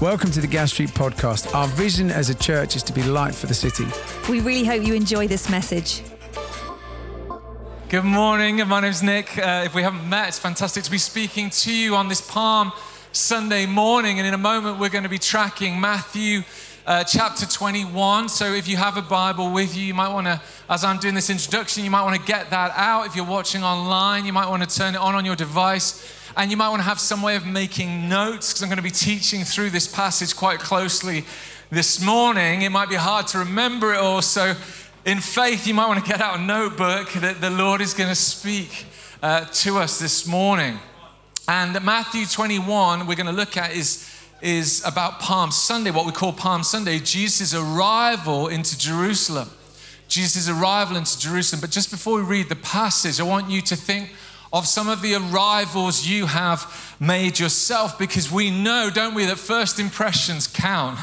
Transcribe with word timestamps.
Welcome 0.00 0.32
to 0.32 0.40
the 0.40 0.48
Gas 0.48 0.72
Street 0.72 0.90
Podcast. 0.90 1.54
Our 1.54 1.68
vision 1.68 2.10
as 2.10 2.28
a 2.28 2.34
church 2.34 2.74
is 2.76 2.82
to 2.82 2.92
be 2.92 3.02
light 3.04 3.34
for 3.34 3.46
the 3.46 3.54
city. 3.54 3.86
We 4.28 4.40
really 4.40 4.64
hope 4.64 4.84
you 4.84 4.92
enjoy 4.92 5.28
this 5.28 5.48
message. 5.48 6.02
Good 7.88 8.04
morning. 8.04 8.56
My 8.66 8.80
name's 8.80 9.02
Nick. 9.02 9.38
Uh, 9.38 9.62
if 9.64 9.74
we 9.74 9.82
haven't 9.82 10.06
met, 10.08 10.28
it's 10.28 10.38
fantastic 10.38 10.82
to 10.84 10.90
be 10.90 10.98
speaking 10.98 11.48
to 11.48 11.74
you 11.74 11.94
on 11.94 12.08
this 12.08 12.20
Palm 12.20 12.72
Sunday 13.12 13.66
morning. 13.66 14.18
And 14.18 14.26
in 14.26 14.34
a 14.34 14.38
moment, 14.38 14.78
we're 14.80 14.88
going 14.90 15.04
to 15.04 15.08
be 15.10 15.18
tracking 15.18 15.80
Matthew 15.80 16.42
uh, 16.86 17.02
chapter 17.02 17.46
21. 17.46 18.28
So 18.28 18.52
if 18.52 18.68
you 18.68 18.76
have 18.76 18.96
a 18.96 19.02
Bible 19.02 19.50
with 19.50 19.76
you, 19.76 19.82
you 19.82 19.94
might 19.94 20.12
want 20.12 20.26
to, 20.26 20.40
as 20.68 20.84
I'm 20.84 20.98
doing 20.98 21.14
this 21.14 21.30
introduction, 21.30 21.82
you 21.82 21.90
might 21.90 22.02
want 22.02 22.20
to 22.20 22.26
get 22.26 22.50
that 22.50 22.72
out. 22.76 23.06
If 23.06 23.16
you're 23.16 23.24
watching 23.24 23.62
online, 23.62 24.26
you 24.26 24.32
might 24.32 24.48
want 24.48 24.68
to 24.68 24.78
turn 24.78 24.94
it 24.94 25.00
on 25.00 25.14
on 25.14 25.24
your 25.24 25.36
device. 25.36 26.12
And 26.36 26.50
you 26.50 26.56
might 26.56 26.68
want 26.68 26.80
to 26.80 26.88
have 26.88 27.00
some 27.00 27.22
way 27.22 27.36
of 27.36 27.46
making 27.46 28.08
notes 28.08 28.52
because 28.52 28.62
I'm 28.62 28.68
going 28.68 28.76
to 28.76 28.82
be 28.82 28.90
teaching 28.90 29.44
through 29.44 29.70
this 29.70 29.86
passage 29.86 30.36
quite 30.36 30.58
closely 30.58 31.24
this 31.70 32.02
morning. 32.02 32.62
It 32.62 32.70
might 32.70 32.90
be 32.90 32.96
hard 32.96 33.28
to 33.28 33.38
remember 33.38 33.94
it 33.94 33.98
all. 33.98 34.20
So, 34.20 34.54
in 35.06 35.20
faith, 35.20 35.66
you 35.66 35.74
might 35.74 35.86
want 35.86 36.04
to 36.04 36.10
get 36.10 36.20
out 36.20 36.38
a 36.38 36.42
notebook 36.42 37.12
that 37.14 37.40
the 37.40 37.50
Lord 37.50 37.80
is 37.80 37.94
going 37.94 38.08
to 38.08 38.14
speak 38.14 38.86
uh, 39.22 39.44
to 39.44 39.78
us 39.78 39.98
this 39.98 40.26
morning. 40.26 40.78
And 41.46 41.82
Matthew 41.84 42.24
21, 42.26 43.06
we're 43.06 43.14
going 43.14 43.26
to 43.26 43.32
look 43.32 43.56
at 43.56 43.72
is, 43.74 44.10
is 44.44 44.82
about 44.84 45.20
Palm 45.20 45.50
Sunday, 45.50 45.90
what 45.90 46.04
we 46.04 46.12
call 46.12 46.30
Palm 46.30 46.62
Sunday, 46.62 46.98
Jesus' 46.98 47.54
arrival 47.54 48.48
into 48.48 48.78
Jerusalem. 48.78 49.48
Jesus' 50.06 50.50
arrival 50.50 50.98
into 50.98 51.18
Jerusalem. 51.18 51.62
But 51.62 51.70
just 51.70 51.90
before 51.90 52.16
we 52.18 52.22
read 52.22 52.50
the 52.50 52.56
passage, 52.56 53.18
I 53.18 53.22
want 53.22 53.50
you 53.50 53.62
to 53.62 53.74
think 53.74 54.12
of 54.52 54.66
some 54.66 54.86
of 54.86 55.00
the 55.00 55.14
arrivals 55.14 56.06
you 56.06 56.26
have 56.26 56.94
made 57.00 57.38
yourself 57.38 57.98
because 57.98 58.30
we 58.30 58.50
know, 58.50 58.90
don't 58.92 59.14
we, 59.14 59.24
that 59.24 59.38
first 59.38 59.80
impressions 59.80 60.46
count 60.46 60.98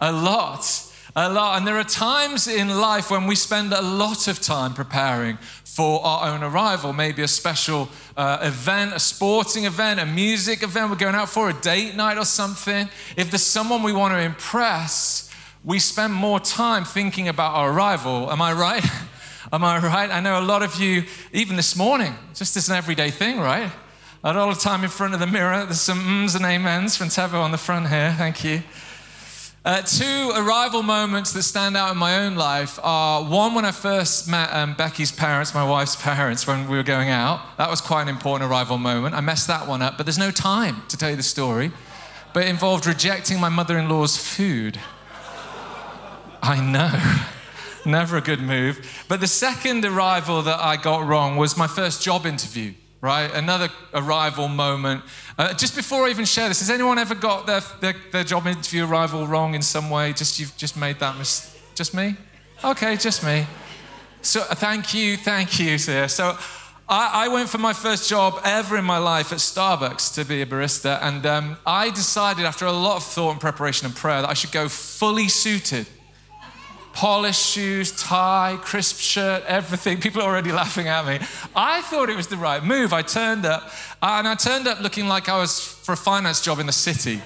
a 0.00 0.10
lot. 0.10 0.66
A 1.14 1.28
lot. 1.28 1.58
And 1.58 1.66
there 1.66 1.76
are 1.76 1.84
times 1.84 2.48
in 2.48 2.80
life 2.80 3.10
when 3.10 3.26
we 3.26 3.34
spend 3.34 3.74
a 3.74 3.82
lot 3.82 4.26
of 4.26 4.40
time 4.40 4.72
preparing 4.72 5.36
for 5.74 6.04
our 6.04 6.32
own 6.32 6.42
arrival. 6.42 6.92
Maybe 6.92 7.22
a 7.22 7.28
special 7.28 7.88
uh, 8.16 8.38
event, 8.42 8.92
a 8.92 8.98
sporting 8.98 9.66
event, 9.66 10.00
a 10.00 10.06
music 10.06 10.62
event 10.62 10.90
we're 10.90 10.96
going 10.96 11.14
out 11.14 11.28
for, 11.28 11.48
a 11.48 11.52
date 11.52 11.94
night 11.94 12.18
or 12.18 12.24
something. 12.24 12.88
If 13.16 13.30
there's 13.30 13.44
someone 13.44 13.82
we 13.82 13.92
want 13.92 14.12
to 14.12 14.20
impress, 14.20 15.30
we 15.64 15.78
spend 15.78 16.12
more 16.12 16.40
time 16.40 16.84
thinking 16.84 17.28
about 17.28 17.54
our 17.54 17.72
arrival. 17.72 18.32
Am 18.32 18.42
I 18.42 18.52
right? 18.52 18.84
Am 19.52 19.64
I 19.64 19.78
right? 19.78 20.10
I 20.10 20.20
know 20.20 20.40
a 20.40 20.44
lot 20.44 20.62
of 20.62 20.80
you, 20.80 21.04
even 21.32 21.56
this 21.56 21.76
morning, 21.76 22.14
just 22.34 22.56
as 22.56 22.68
an 22.68 22.76
everyday 22.76 23.10
thing, 23.10 23.38
right? 23.38 23.70
A 24.24 24.34
lot 24.34 24.48
of 24.48 24.58
time 24.58 24.82
in 24.82 24.90
front 24.90 25.14
of 25.14 25.20
the 25.20 25.26
mirror. 25.26 25.64
There's 25.64 25.80
some 25.80 25.98
ums 26.00 26.34
and 26.34 26.44
amens 26.44 26.96
from 26.96 27.08
Tevo 27.08 27.40
on 27.40 27.52
the 27.52 27.58
front 27.58 27.88
here. 27.88 28.14
Thank 28.18 28.44
you. 28.44 28.62
Uh, 29.62 29.82
two 29.82 30.32
arrival 30.36 30.82
moments 30.82 31.34
that 31.34 31.42
stand 31.42 31.76
out 31.76 31.92
in 31.92 31.98
my 31.98 32.20
own 32.24 32.34
life 32.34 32.78
are 32.82 33.22
one 33.22 33.54
when 33.54 33.66
I 33.66 33.72
first 33.72 34.26
met 34.26 34.50
um, 34.54 34.72
Becky's 34.72 35.12
parents, 35.12 35.54
my 35.54 35.68
wife's 35.68 35.96
parents, 36.02 36.46
when 36.46 36.66
we 36.66 36.78
were 36.78 36.82
going 36.82 37.10
out. 37.10 37.58
That 37.58 37.68
was 37.68 37.82
quite 37.82 38.02
an 38.02 38.08
important 38.08 38.50
arrival 38.50 38.78
moment. 38.78 39.14
I 39.14 39.20
messed 39.20 39.48
that 39.48 39.68
one 39.68 39.82
up, 39.82 39.98
but 39.98 40.06
there's 40.06 40.18
no 40.18 40.30
time 40.30 40.82
to 40.88 40.96
tell 40.96 41.10
you 41.10 41.16
the 41.16 41.22
story. 41.22 41.72
But 42.32 42.44
it 42.44 42.48
involved 42.48 42.86
rejecting 42.86 43.38
my 43.38 43.50
mother 43.50 43.78
in 43.78 43.90
law's 43.90 44.16
food. 44.16 44.80
I 46.42 46.58
know. 46.58 47.26
Never 47.90 48.16
a 48.16 48.22
good 48.22 48.40
move. 48.40 49.04
But 49.08 49.20
the 49.20 49.26
second 49.26 49.84
arrival 49.84 50.40
that 50.40 50.58
I 50.58 50.76
got 50.76 51.06
wrong 51.06 51.36
was 51.36 51.58
my 51.58 51.66
first 51.66 52.02
job 52.02 52.24
interview, 52.24 52.72
right? 53.00 53.32
Another 53.34 53.68
arrival 53.94 54.48
moment. 54.48 55.02
Uh, 55.38 55.54
just 55.54 55.74
before 55.74 56.06
I 56.06 56.10
even 56.10 56.24
share 56.24 56.48
this, 56.48 56.60
has 56.60 56.70
anyone 56.70 56.98
ever 56.98 57.14
got 57.14 57.46
their, 57.46 57.60
their, 57.80 57.94
their 58.12 58.24
job 58.24 58.46
interview 58.46 58.84
arrival 58.84 59.26
wrong 59.26 59.54
in 59.54 59.62
some 59.62 59.90
way? 59.90 60.12
Just 60.12 60.38
you've 60.38 60.56
just 60.56 60.76
made 60.76 60.98
that 60.98 61.16
mistake? 61.16 61.60
Just 61.74 61.94
me? 61.94 62.16
Okay, 62.62 62.96
just 62.96 63.24
me. 63.24 63.46
So 64.22 64.40
uh, 64.42 64.54
thank 64.54 64.92
you, 64.92 65.16
thank 65.16 65.58
you, 65.58 65.78
sir. 65.78 66.06
So 66.08 66.36
I, 66.86 67.24
I, 67.24 67.28
went 67.28 67.48
for 67.48 67.56
my 67.56 67.72
first 67.72 68.08
job 68.08 68.38
ever 68.44 68.76
in 68.76 68.84
my 68.84 68.98
life 68.98 69.32
at 69.32 69.38
Starbucks 69.38 70.14
to 70.16 70.24
be 70.26 70.42
a 70.42 70.46
barista, 70.46 70.98
and 71.00 71.24
um, 71.24 71.56
I 71.64 71.88
decided 71.88 72.44
after 72.44 72.66
a 72.66 72.72
lot 72.72 72.96
of 72.96 73.04
thought 73.04 73.30
and 73.30 73.40
preparation 73.40 73.86
and 73.86 73.96
prayer 73.96 74.20
that 74.20 74.28
I 74.28 74.34
should 74.34 74.52
go 74.52 74.68
fully 74.68 75.28
suited 75.28 75.86
polished 76.92 77.44
shoes, 77.44 77.92
tie, 77.92 78.58
crisp 78.60 78.98
shirt, 78.98 79.42
everything. 79.46 80.00
People 80.00 80.22
are 80.22 80.28
already 80.28 80.52
laughing 80.62 80.88
at 80.88 81.06
me. 81.06 81.18
I 81.54 81.82
thought 81.82 82.10
it 82.10 82.16
was 82.16 82.26
the 82.26 82.36
right 82.36 82.62
move. 82.62 82.92
I 82.92 83.02
turned 83.02 83.46
up, 83.46 83.70
and 84.02 84.26
I 84.26 84.34
turned 84.34 84.66
up 84.66 84.80
looking 84.80 85.06
like 85.06 85.28
I 85.28 85.38
was 85.38 85.60
for 85.60 85.92
a 85.92 85.96
finance 85.96 86.40
job 86.40 86.58
in 86.58 86.66
the 86.66 86.72
city. 86.72 87.20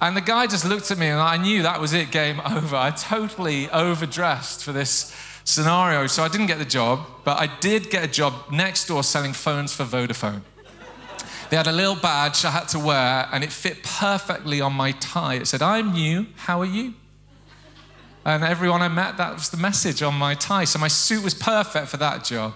And 0.00 0.16
the 0.16 0.22
guy 0.22 0.46
just 0.46 0.64
looked 0.64 0.90
at 0.90 0.98
me, 0.98 1.08
and 1.08 1.20
I 1.20 1.36
knew 1.36 1.62
that 1.62 1.80
was 1.80 1.92
it, 1.92 2.10
game 2.10 2.40
over. 2.46 2.76
I 2.76 2.90
totally 2.90 3.68
overdressed 3.70 4.64
for 4.64 4.72
this 4.72 5.14
scenario, 5.44 6.06
so 6.06 6.22
I 6.22 6.28
didn't 6.28 6.46
get 6.46 6.58
the 6.58 6.64
job, 6.64 7.06
but 7.24 7.38
I 7.38 7.48
did 7.60 7.90
get 7.90 8.04
a 8.04 8.08
job 8.08 8.34
next 8.50 8.86
door 8.86 9.02
selling 9.02 9.32
phones 9.32 9.74
for 9.74 9.84
Vodafone. 9.84 10.42
They 11.50 11.56
had 11.56 11.66
a 11.66 11.72
little 11.72 11.96
badge 11.96 12.44
I 12.44 12.50
had 12.50 12.68
to 12.68 12.78
wear, 12.78 13.28
and 13.32 13.42
it 13.42 13.50
fit 13.50 13.82
perfectly 13.82 14.60
on 14.60 14.72
my 14.72 14.92
tie. 14.92 15.34
It 15.34 15.46
said, 15.46 15.62
I'm 15.62 15.92
new, 15.92 16.26
how 16.36 16.60
are 16.60 16.66
you? 16.66 16.94
And 18.24 18.44
everyone 18.44 18.82
I 18.82 18.88
met, 18.88 19.16
that 19.16 19.34
was 19.34 19.48
the 19.48 19.56
message 19.56 20.02
on 20.02 20.14
my 20.14 20.34
tie. 20.34 20.64
So 20.64 20.78
my 20.78 20.88
suit 20.88 21.24
was 21.24 21.34
perfect 21.34 21.88
for 21.88 21.96
that 21.96 22.24
job. 22.24 22.54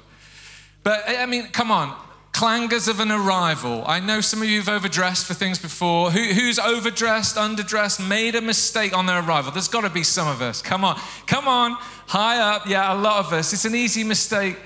But 0.82 1.04
I 1.08 1.24
mean, 1.24 1.46
come 1.48 1.70
on, 1.70 1.96
clangers 2.32 2.88
of 2.88 3.00
an 3.00 3.10
arrival. 3.10 3.84
I 3.86 4.00
know 4.00 4.20
some 4.20 4.42
of 4.42 4.48
you 4.48 4.58
have 4.58 4.68
overdressed 4.68 5.24
for 5.24 5.32
things 5.32 5.58
before. 5.58 6.10
Who, 6.10 6.20
who's 6.20 6.58
overdressed, 6.58 7.36
underdressed, 7.36 8.06
made 8.06 8.34
a 8.34 8.42
mistake 8.42 8.94
on 8.94 9.06
their 9.06 9.20
arrival? 9.20 9.52
There's 9.52 9.68
got 9.68 9.82
to 9.82 9.90
be 9.90 10.02
some 10.02 10.28
of 10.28 10.42
us. 10.42 10.60
Come 10.60 10.84
on, 10.84 11.00
come 11.26 11.48
on, 11.48 11.76
high 12.08 12.38
up. 12.38 12.66
Yeah, 12.66 12.92
a 12.92 12.98
lot 12.98 13.24
of 13.24 13.32
us. 13.32 13.52
It's 13.54 13.64
an 13.64 13.74
easy 13.74 14.04
mistake 14.04 14.58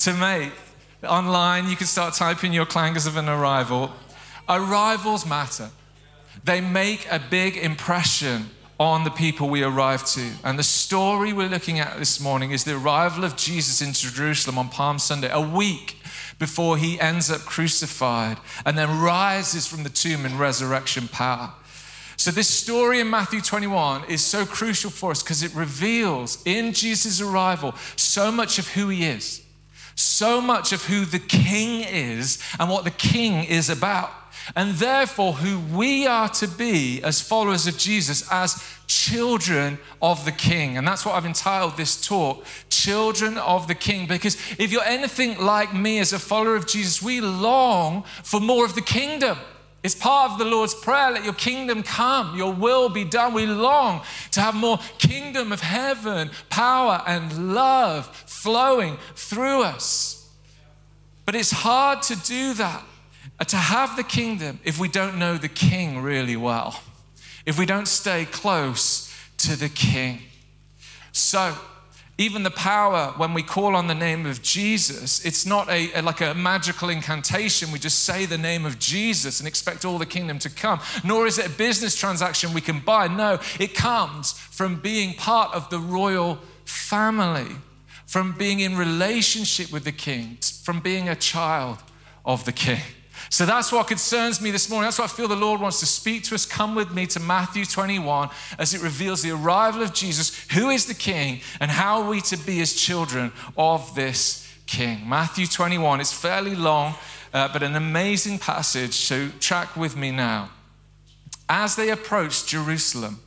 to 0.00 0.14
make. 0.14 0.52
Online, 1.02 1.68
you 1.68 1.76
can 1.76 1.86
start 1.86 2.14
typing 2.14 2.52
your 2.52 2.66
clangers 2.66 3.06
of 3.06 3.16
an 3.16 3.28
arrival. 3.28 3.90
Arrivals 4.48 5.26
matter, 5.26 5.70
they 6.44 6.60
make 6.60 7.06
a 7.10 7.20
big 7.30 7.56
impression 7.56 8.50
on 8.80 9.04
the 9.04 9.10
people 9.10 9.50
we 9.50 9.62
arrive 9.62 10.06
to. 10.06 10.32
And 10.42 10.58
the 10.58 10.62
story 10.62 11.34
we're 11.34 11.50
looking 11.50 11.78
at 11.78 11.98
this 11.98 12.18
morning 12.18 12.50
is 12.50 12.64
the 12.64 12.76
arrival 12.76 13.24
of 13.24 13.36
Jesus 13.36 13.82
into 13.82 14.10
Jerusalem 14.10 14.56
on 14.56 14.70
Palm 14.70 14.98
Sunday, 14.98 15.28
a 15.30 15.40
week 15.40 15.98
before 16.38 16.78
he 16.78 16.98
ends 16.98 17.30
up 17.30 17.42
crucified 17.42 18.38
and 18.64 18.78
then 18.78 18.98
rises 18.98 19.66
from 19.66 19.82
the 19.82 19.90
tomb 19.90 20.24
in 20.24 20.38
resurrection 20.38 21.08
power. 21.08 21.52
So, 22.16 22.30
this 22.30 22.48
story 22.48 23.00
in 23.00 23.10
Matthew 23.10 23.42
21 23.42 24.04
is 24.08 24.24
so 24.24 24.46
crucial 24.46 24.90
for 24.90 25.10
us 25.10 25.22
because 25.22 25.42
it 25.42 25.54
reveals 25.54 26.42
in 26.46 26.72
Jesus' 26.72 27.20
arrival 27.20 27.74
so 27.96 28.32
much 28.32 28.58
of 28.58 28.68
who 28.68 28.88
he 28.88 29.04
is, 29.04 29.42
so 29.94 30.40
much 30.40 30.72
of 30.72 30.86
who 30.86 31.04
the 31.04 31.18
king 31.18 31.82
is, 31.82 32.42
and 32.58 32.70
what 32.70 32.84
the 32.84 32.90
king 32.90 33.44
is 33.44 33.68
about 33.68 34.10
and 34.56 34.74
therefore 34.74 35.34
who 35.34 35.60
we 35.76 36.06
are 36.06 36.28
to 36.28 36.48
be 36.48 37.02
as 37.02 37.20
followers 37.20 37.66
of 37.66 37.78
Jesus, 37.78 38.26
as 38.30 38.62
children 38.86 39.78
of 40.02 40.24
the 40.24 40.32
King. 40.32 40.76
And 40.76 40.86
that's 40.86 41.06
what 41.06 41.14
I've 41.14 41.26
entitled 41.26 41.76
this 41.76 42.00
talk, 42.04 42.44
Children 42.68 43.38
of 43.38 43.68
the 43.68 43.74
King. 43.74 44.06
Because 44.06 44.36
if 44.58 44.72
you're 44.72 44.84
anything 44.84 45.38
like 45.38 45.74
me 45.74 45.98
as 45.98 46.12
a 46.12 46.18
follower 46.18 46.56
of 46.56 46.66
Jesus, 46.66 47.02
we 47.02 47.20
long 47.20 48.04
for 48.22 48.40
more 48.40 48.64
of 48.64 48.74
the 48.74 48.82
kingdom. 48.82 49.38
It's 49.82 49.94
part 49.94 50.32
of 50.32 50.38
the 50.38 50.44
Lord's 50.44 50.74
Prayer 50.74 51.10
let 51.10 51.24
your 51.24 51.32
kingdom 51.32 51.82
come, 51.82 52.36
your 52.36 52.52
will 52.52 52.90
be 52.90 53.04
done. 53.04 53.32
We 53.32 53.46
long 53.46 54.02
to 54.32 54.40
have 54.40 54.54
more 54.54 54.78
kingdom 54.98 55.52
of 55.52 55.60
heaven, 55.60 56.30
power, 56.50 57.02
and 57.06 57.54
love 57.54 58.06
flowing 58.26 58.98
through 59.14 59.62
us. 59.62 60.28
But 61.24 61.34
it's 61.34 61.50
hard 61.50 62.02
to 62.02 62.16
do 62.16 62.54
that 62.54 62.84
to 63.48 63.56
have 63.56 63.96
the 63.96 64.02
kingdom 64.02 64.60
if 64.64 64.78
we 64.78 64.88
don't 64.88 65.18
know 65.18 65.36
the 65.36 65.48
king 65.48 66.02
really 66.02 66.36
well, 66.36 66.82
if 67.46 67.58
we 67.58 67.66
don't 67.66 67.88
stay 67.88 68.26
close 68.26 69.12
to 69.38 69.56
the 69.56 69.68
king. 69.68 70.20
So, 71.12 71.56
even 72.18 72.42
the 72.42 72.50
power 72.50 73.14
when 73.16 73.32
we 73.32 73.42
call 73.42 73.74
on 73.74 73.86
the 73.86 73.94
name 73.94 74.26
of 74.26 74.42
Jesus, 74.42 75.24
it's 75.24 75.46
not 75.46 75.70
a, 75.70 75.90
a, 75.98 76.02
like 76.02 76.20
a 76.20 76.34
magical 76.34 76.90
incantation. 76.90 77.72
We 77.72 77.78
just 77.78 78.00
say 78.00 78.26
the 78.26 78.36
name 78.36 78.66
of 78.66 78.78
Jesus 78.78 79.40
and 79.40 79.48
expect 79.48 79.86
all 79.86 79.96
the 79.96 80.04
kingdom 80.04 80.38
to 80.40 80.50
come. 80.50 80.80
Nor 81.02 81.26
is 81.26 81.38
it 81.38 81.46
a 81.46 81.50
business 81.50 81.96
transaction 81.96 82.52
we 82.52 82.60
can 82.60 82.80
buy. 82.80 83.08
No, 83.08 83.38
it 83.58 83.74
comes 83.74 84.32
from 84.32 84.80
being 84.82 85.14
part 85.14 85.54
of 85.54 85.70
the 85.70 85.78
royal 85.78 86.40
family, 86.66 87.56
from 88.04 88.32
being 88.36 88.60
in 88.60 88.76
relationship 88.76 89.72
with 89.72 89.84
the 89.84 89.92
king, 89.92 90.36
from 90.62 90.80
being 90.80 91.08
a 91.08 91.16
child 91.16 91.78
of 92.26 92.44
the 92.44 92.52
king. 92.52 92.82
So 93.30 93.46
that's 93.46 93.70
what 93.70 93.86
concerns 93.86 94.40
me 94.40 94.50
this 94.50 94.68
morning. 94.68 94.88
That's 94.88 94.98
what 94.98 95.08
I 95.08 95.14
feel 95.14 95.28
the 95.28 95.36
Lord 95.36 95.60
wants 95.60 95.78
to 95.80 95.86
speak 95.86 96.24
to 96.24 96.34
us. 96.34 96.44
Come 96.44 96.74
with 96.74 96.92
me 96.92 97.06
to 97.06 97.20
Matthew 97.20 97.64
21 97.64 98.28
as 98.58 98.74
it 98.74 98.82
reveals 98.82 99.22
the 99.22 99.30
arrival 99.30 99.82
of 99.82 99.94
Jesus, 99.94 100.36
who 100.50 100.68
is 100.68 100.86
the 100.86 100.94
King, 100.94 101.40
and 101.60 101.70
how 101.70 102.02
are 102.02 102.10
we 102.10 102.20
to 102.22 102.36
be 102.36 102.60
as 102.60 102.74
children 102.74 103.32
of 103.56 103.94
this 103.94 104.52
King. 104.66 105.08
Matthew 105.08 105.46
21 105.46 106.00
is 106.00 106.12
fairly 106.12 106.56
long, 106.56 106.94
uh, 107.32 107.48
but 107.52 107.62
an 107.62 107.76
amazing 107.76 108.40
passage. 108.40 108.94
So 108.94 109.28
track 109.38 109.76
with 109.76 109.96
me 109.96 110.10
now. 110.10 110.50
As 111.48 111.76
they 111.76 111.90
approached 111.90 112.48
Jerusalem 112.48 113.20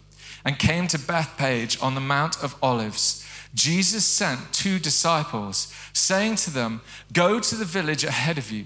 and 0.44 0.60
came 0.60 0.88
to 0.88 1.00
Bethphage 1.00 1.82
on 1.82 1.96
the 1.96 2.02
Mount 2.02 2.44
of 2.44 2.56
Olives, 2.62 3.26
Jesus 3.54 4.06
sent 4.06 4.52
two 4.52 4.80
disciples, 4.80 5.74
saying 5.94 6.36
to 6.38 6.50
them, 6.50 6.82
Go 7.14 7.40
to 7.40 7.56
the 7.56 7.66
village 7.66 8.04
ahead 8.04 8.38
of 8.38 8.52
you, 8.52 8.66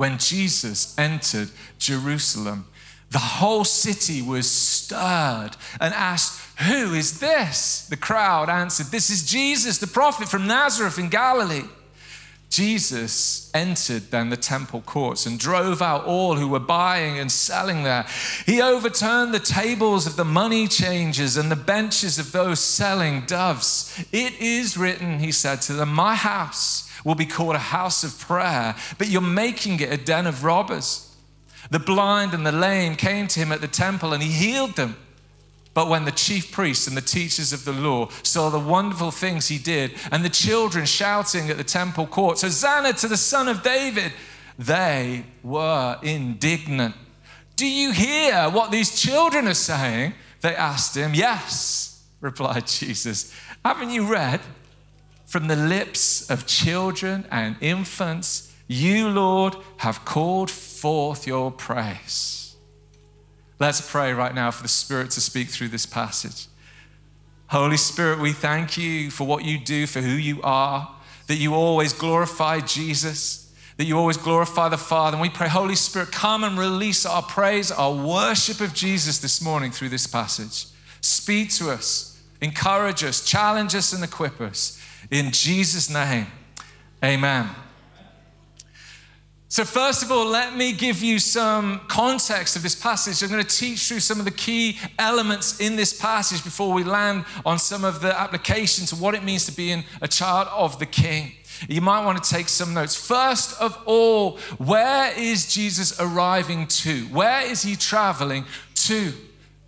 When 0.00 0.16
Jesus 0.16 0.96
entered 0.96 1.50
Jerusalem, 1.78 2.66
the 3.10 3.18
whole 3.18 3.64
city 3.64 4.22
was 4.22 4.50
stirred 4.50 5.50
and 5.78 5.92
asked, 5.92 6.40
Who 6.60 6.94
is 6.94 7.20
this? 7.20 7.86
The 7.86 7.98
crowd 7.98 8.48
answered, 8.48 8.86
This 8.86 9.10
is 9.10 9.30
Jesus, 9.30 9.76
the 9.76 9.86
prophet 9.86 10.26
from 10.26 10.46
Nazareth 10.46 10.98
in 10.98 11.10
Galilee. 11.10 11.68
Jesus 12.48 13.50
entered 13.52 14.10
then 14.10 14.30
the 14.30 14.38
temple 14.38 14.80
courts 14.80 15.26
and 15.26 15.38
drove 15.38 15.82
out 15.82 16.06
all 16.06 16.36
who 16.36 16.48
were 16.48 16.58
buying 16.58 17.18
and 17.18 17.30
selling 17.30 17.82
there. 17.82 18.06
He 18.46 18.62
overturned 18.62 19.34
the 19.34 19.38
tables 19.38 20.06
of 20.06 20.16
the 20.16 20.24
money 20.24 20.66
changers 20.66 21.36
and 21.36 21.50
the 21.50 21.56
benches 21.56 22.18
of 22.18 22.32
those 22.32 22.60
selling 22.60 23.26
doves. 23.26 24.02
It 24.12 24.40
is 24.40 24.78
written, 24.78 25.18
he 25.18 25.30
said 25.30 25.60
to 25.62 25.74
them, 25.74 25.92
My 25.92 26.14
house 26.14 26.89
will 27.04 27.14
be 27.14 27.26
called 27.26 27.56
a 27.56 27.58
house 27.58 28.04
of 28.04 28.18
prayer, 28.18 28.74
but 28.98 29.08
you're 29.08 29.20
making 29.20 29.80
it 29.80 29.92
a 29.92 29.96
den 29.96 30.26
of 30.26 30.44
robbers. 30.44 31.14
The 31.70 31.78
blind 31.78 32.34
and 32.34 32.46
the 32.46 32.52
lame 32.52 32.96
came 32.96 33.26
to 33.28 33.40
him 33.40 33.52
at 33.52 33.60
the 33.60 33.68
temple 33.68 34.12
and 34.12 34.22
he 34.22 34.30
healed 34.30 34.76
them. 34.76 34.96
But 35.72 35.88
when 35.88 36.04
the 36.04 36.10
chief 36.10 36.50
priests 36.50 36.88
and 36.88 36.96
the 36.96 37.00
teachers 37.02 37.52
of 37.52 37.64
the 37.64 37.72
law 37.72 38.08
saw 38.22 38.50
the 38.50 38.58
wonderful 38.58 39.12
things 39.12 39.48
he 39.48 39.58
did, 39.58 39.92
and 40.10 40.24
the 40.24 40.28
children 40.28 40.84
shouting 40.84 41.48
at 41.48 41.58
the 41.58 41.64
temple 41.64 42.06
courts, 42.06 42.42
Hosanna 42.42 42.92
to 42.94 43.08
the 43.08 43.16
Son 43.16 43.46
of 43.46 43.62
David, 43.62 44.12
they 44.58 45.24
were 45.44 45.98
indignant. 46.02 46.96
Do 47.54 47.68
you 47.68 47.92
hear 47.92 48.50
what 48.50 48.72
these 48.72 49.00
children 49.00 49.46
are 49.46 49.54
saying? 49.54 50.14
They 50.40 50.56
asked 50.56 50.96
him. 50.96 51.14
Yes, 51.14 52.04
replied 52.20 52.66
Jesus. 52.66 53.32
Haven't 53.64 53.90
you 53.90 54.10
read? 54.10 54.40
From 55.30 55.46
the 55.46 55.54
lips 55.54 56.28
of 56.28 56.44
children 56.44 57.24
and 57.30 57.54
infants, 57.60 58.52
you, 58.66 59.08
Lord, 59.08 59.54
have 59.76 60.04
called 60.04 60.50
forth 60.50 61.24
your 61.24 61.52
praise. 61.52 62.56
Let's 63.60 63.80
pray 63.80 64.12
right 64.12 64.34
now 64.34 64.50
for 64.50 64.64
the 64.64 64.68
Spirit 64.68 65.12
to 65.12 65.20
speak 65.20 65.46
through 65.46 65.68
this 65.68 65.86
passage. 65.86 66.48
Holy 67.46 67.76
Spirit, 67.76 68.18
we 68.18 68.32
thank 68.32 68.76
you 68.76 69.08
for 69.08 69.24
what 69.24 69.44
you 69.44 69.56
do, 69.56 69.86
for 69.86 70.00
who 70.00 70.10
you 70.10 70.42
are, 70.42 70.96
that 71.28 71.36
you 71.36 71.54
always 71.54 71.92
glorify 71.92 72.58
Jesus, 72.58 73.54
that 73.76 73.84
you 73.84 73.96
always 73.96 74.16
glorify 74.16 74.68
the 74.68 74.76
Father. 74.76 75.14
And 75.14 75.22
we 75.22 75.30
pray, 75.30 75.48
Holy 75.48 75.76
Spirit, 75.76 76.10
come 76.10 76.42
and 76.42 76.58
release 76.58 77.06
our 77.06 77.22
praise, 77.22 77.70
our 77.70 77.94
worship 77.94 78.60
of 78.60 78.74
Jesus 78.74 79.20
this 79.20 79.40
morning 79.40 79.70
through 79.70 79.90
this 79.90 80.08
passage. 80.08 80.66
Speak 81.00 81.50
to 81.50 81.70
us, 81.70 82.20
encourage 82.40 83.04
us, 83.04 83.24
challenge 83.24 83.76
us, 83.76 83.92
and 83.92 84.02
equip 84.02 84.40
us. 84.40 84.78
In 85.10 85.30
Jesus' 85.30 85.88
name, 85.88 86.26
amen. 87.04 87.48
So, 89.52 89.64
first 89.64 90.04
of 90.04 90.12
all, 90.12 90.26
let 90.26 90.56
me 90.56 90.70
give 90.70 91.02
you 91.02 91.18
some 91.18 91.80
context 91.88 92.54
of 92.54 92.62
this 92.62 92.76
passage. 92.76 93.20
I'm 93.20 93.30
going 93.30 93.44
to 93.44 93.56
teach 93.56 93.88
through 93.88 93.98
some 93.98 94.20
of 94.20 94.24
the 94.24 94.30
key 94.30 94.78
elements 94.96 95.58
in 95.58 95.74
this 95.74 95.92
passage 95.92 96.44
before 96.44 96.72
we 96.72 96.84
land 96.84 97.24
on 97.44 97.58
some 97.58 97.84
of 97.84 98.00
the 98.00 98.16
applications 98.16 98.92
of 98.92 99.00
what 99.00 99.16
it 99.16 99.24
means 99.24 99.46
to 99.46 99.52
be 99.52 99.72
in 99.72 99.82
a 100.00 100.06
child 100.06 100.46
of 100.52 100.78
the 100.78 100.86
King. 100.86 101.32
You 101.68 101.80
might 101.80 102.04
want 102.04 102.22
to 102.22 102.30
take 102.30 102.48
some 102.48 102.74
notes. 102.74 102.94
First 102.94 103.60
of 103.60 103.76
all, 103.86 104.38
where 104.58 105.12
is 105.18 105.52
Jesus 105.52 106.00
arriving 106.00 106.68
to? 106.68 107.06
Where 107.06 107.42
is 107.42 107.62
he 107.62 107.74
traveling 107.74 108.44
to? 108.86 109.12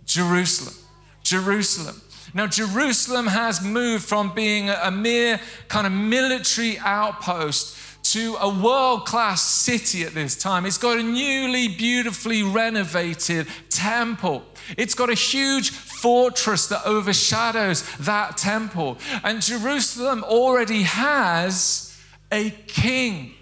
Jerusalem. 0.05 0.75
Jerusalem. 1.23 2.01
Now, 2.33 2.47
Jerusalem 2.47 3.27
has 3.27 3.63
moved 3.63 4.05
from 4.05 4.33
being 4.33 4.69
a 4.69 4.89
mere 4.89 5.39
kind 5.67 5.85
of 5.85 5.93
military 5.93 6.79
outpost 6.79 7.77
to 8.03 8.35
a 8.41 8.49
world 8.49 9.05
class 9.05 9.41
city 9.41 10.03
at 10.03 10.13
this 10.13 10.35
time. 10.35 10.65
It's 10.65 10.77
got 10.77 10.97
a 10.97 11.03
newly, 11.03 11.67
beautifully 11.69 12.43
renovated 12.43 13.47
temple. 13.69 14.43
It's 14.77 14.95
got 14.95 15.09
a 15.09 15.13
huge 15.13 15.69
fortress 15.71 16.67
that 16.67 16.85
overshadows 16.85 17.83
that 17.99 18.37
temple. 18.37 18.97
And 19.23 19.41
Jerusalem 19.41 20.23
already 20.23 20.83
has 20.83 21.97
a 22.31 22.49
king 22.67 23.35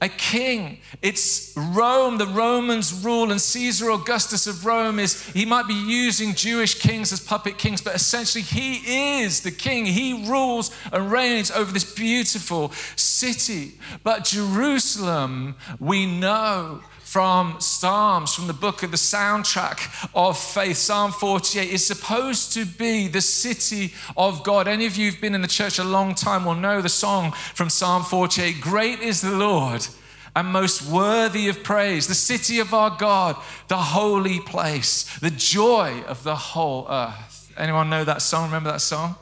a 0.00 0.08
king. 0.08 0.78
It's 1.00 1.54
Rome, 1.56 2.18
the 2.18 2.26
Romans 2.26 2.92
rule, 3.04 3.30
and 3.30 3.40
Caesar 3.40 3.90
Augustus 3.90 4.46
of 4.46 4.66
Rome 4.66 4.98
is, 4.98 5.22
he 5.30 5.44
might 5.44 5.66
be 5.66 5.74
using 5.74 6.34
Jewish 6.34 6.74
kings 6.78 7.12
as 7.12 7.20
puppet 7.20 7.56
kings, 7.56 7.80
but 7.80 7.94
essentially 7.94 8.42
he 8.42 9.20
is 9.20 9.40
the 9.40 9.50
king. 9.50 9.86
He 9.86 10.28
rules 10.28 10.70
and 10.92 11.10
reigns 11.10 11.50
over 11.50 11.72
this 11.72 11.94
beautiful 11.94 12.72
city. 12.96 13.78
But 14.02 14.24
Jerusalem, 14.24 15.54
we 15.80 16.04
know, 16.04 16.82
from 17.06 17.54
Psalms, 17.60 18.34
from 18.34 18.48
the 18.48 18.52
book 18.52 18.82
of 18.82 18.90
the 18.90 18.96
soundtrack 18.96 20.08
of 20.12 20.36
faith. 20.36 20.76
Psalm 20.76 21.12
48 21.12 21.70
is 21.70 21.86
supposed 21.86 22.52
to 22.54 22.64
be 22.64 23.06
the 23.06 23.20
city 23.20 23.94
of 24.16 24.42
God. 24.42 24.66
Any 24.66 24.86
of 24.86 24.96
you 24.96 25.08
who've 25.08 25.20
been 25.20 25.34
in 25.34 25.40
the 25.40 25.46
church 25.46 25.78
a 25.78 25.84
long 25.84 26.16
time 26.16 26.44
will 26.44 26.56
know 26.56 26.82
the 26.82 26.88
song 26.88 27.30
from 27.30 27.70
Psalm 27.70 28.02
48 28.02 28.60
Great 28.60 28.98
is 28.98 29.20
the 29.20 29.30
Lord 29.30 29.86
and 30.34 30.48
most 30.48 30.82
worthy 30.82 31.48
of 31.48 31.62
praise, 31.62 32.08
the 32.08 32.14
city 32.14 32.58
of 32.58 32.74
our 32.74 32.90
God, 32.90 33.36
the 33.68 33.76
holy 33.76 34.40
place, 34.40 35.04
the 35.20 35.30
joy 35.30 36.02
of 36.08 36.24
the 36.24 36.34
whole 36.34 36.88
earth. 36.90 37.52
Anyone 37.56 37.88
know 37.88 38.02
that 38.02 38.20
song? 38.20 38.46
Remember 38.46 38.72
that 38.72 38.80
song? 38.80 39.14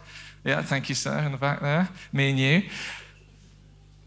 Yeah, 0.42 0.62
thank 0.62 0.88
you, 0.88 0.94
sir, 0.94 1.18
in 1.18 1.32
the 1.32 1.38
back 1.38 1.60
there. 1.60 1.90
Me 2.14 2.30
and 2.30 2.38
you. 2.38 2.62